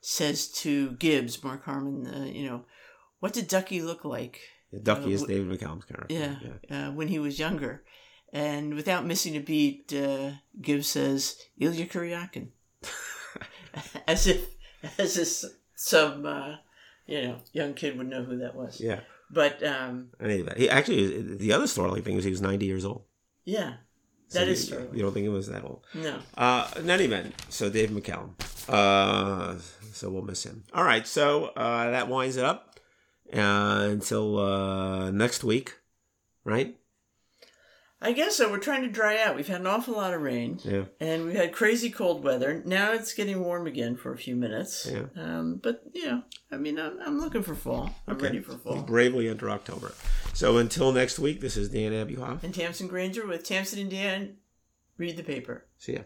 [0.00, 2.64] says to Gibbs, Mark Harmon, uh, you know,
[3.20, 4.40] what did Ducky look like?
[4.82, 6.14] Ducky uh, is David McCallum's character.
[6.14, 6.36] Yeah,
[6.70, 7.84] Uh, when he was younger.
[8.32, 10.30] And without missing a beat, uh,
[10.60, 12.48] Gibbs says, Illya Kuryakin.
[14.06, 14.46] as if,
[14.98, 16.56] as if some, uh,
[17.06, 18.80] you know, young kid would know who that was.
[18.80, 19.00] Yeah.
[19.32, 23.04] But, um, Anyway, he actually the other startling thing was he was 90 years old.
[23.44, 23.74] yeah,
[24.30, 24.88] So that you, is true.
[24.92, 25.84] You don't think it was that old?
[25.92, 26.18] No.
[26.38, 28.30] Uh, in any event, so Dave McCallum.
[28.68, 29.58] Uh,
[29.92, 30.62] so we'll miss him.
[30.72, 32.78] All right, so uh, that winds it up
[33.34, 35.74] uh, until uh, next week,
[36.44, 36.76] right?
[38.02, 38.50] I guess so.
[38.50, 39.36] We're trying to dry out.
[39.36, 40.58] We've had an awful lot of rain.
[40.64, 40.84] Yeah.
[41.00, 42.62] And we've had crazy cold weather.
[42.64, 44.88] Now it's getting warm again for a few minutes.
[44.90, 45.04] Yeah.
[45.22, 47.94] Um, but, you know, I mean, I'm, I'm looking for fall.
[48.08, 48.24] I'm Okay.
[48.26, 48.80] ready for fall.
[48.82, 49.92] Bravely enter October.
[50.32, 52.42] So until next week, this is Dan Abuhoff.
[52.42, 54.36] And Tamsen Granger with Tamsen and Dan,
[54.96, 55.66] read the paper.
[55.76, 56.00] See ya.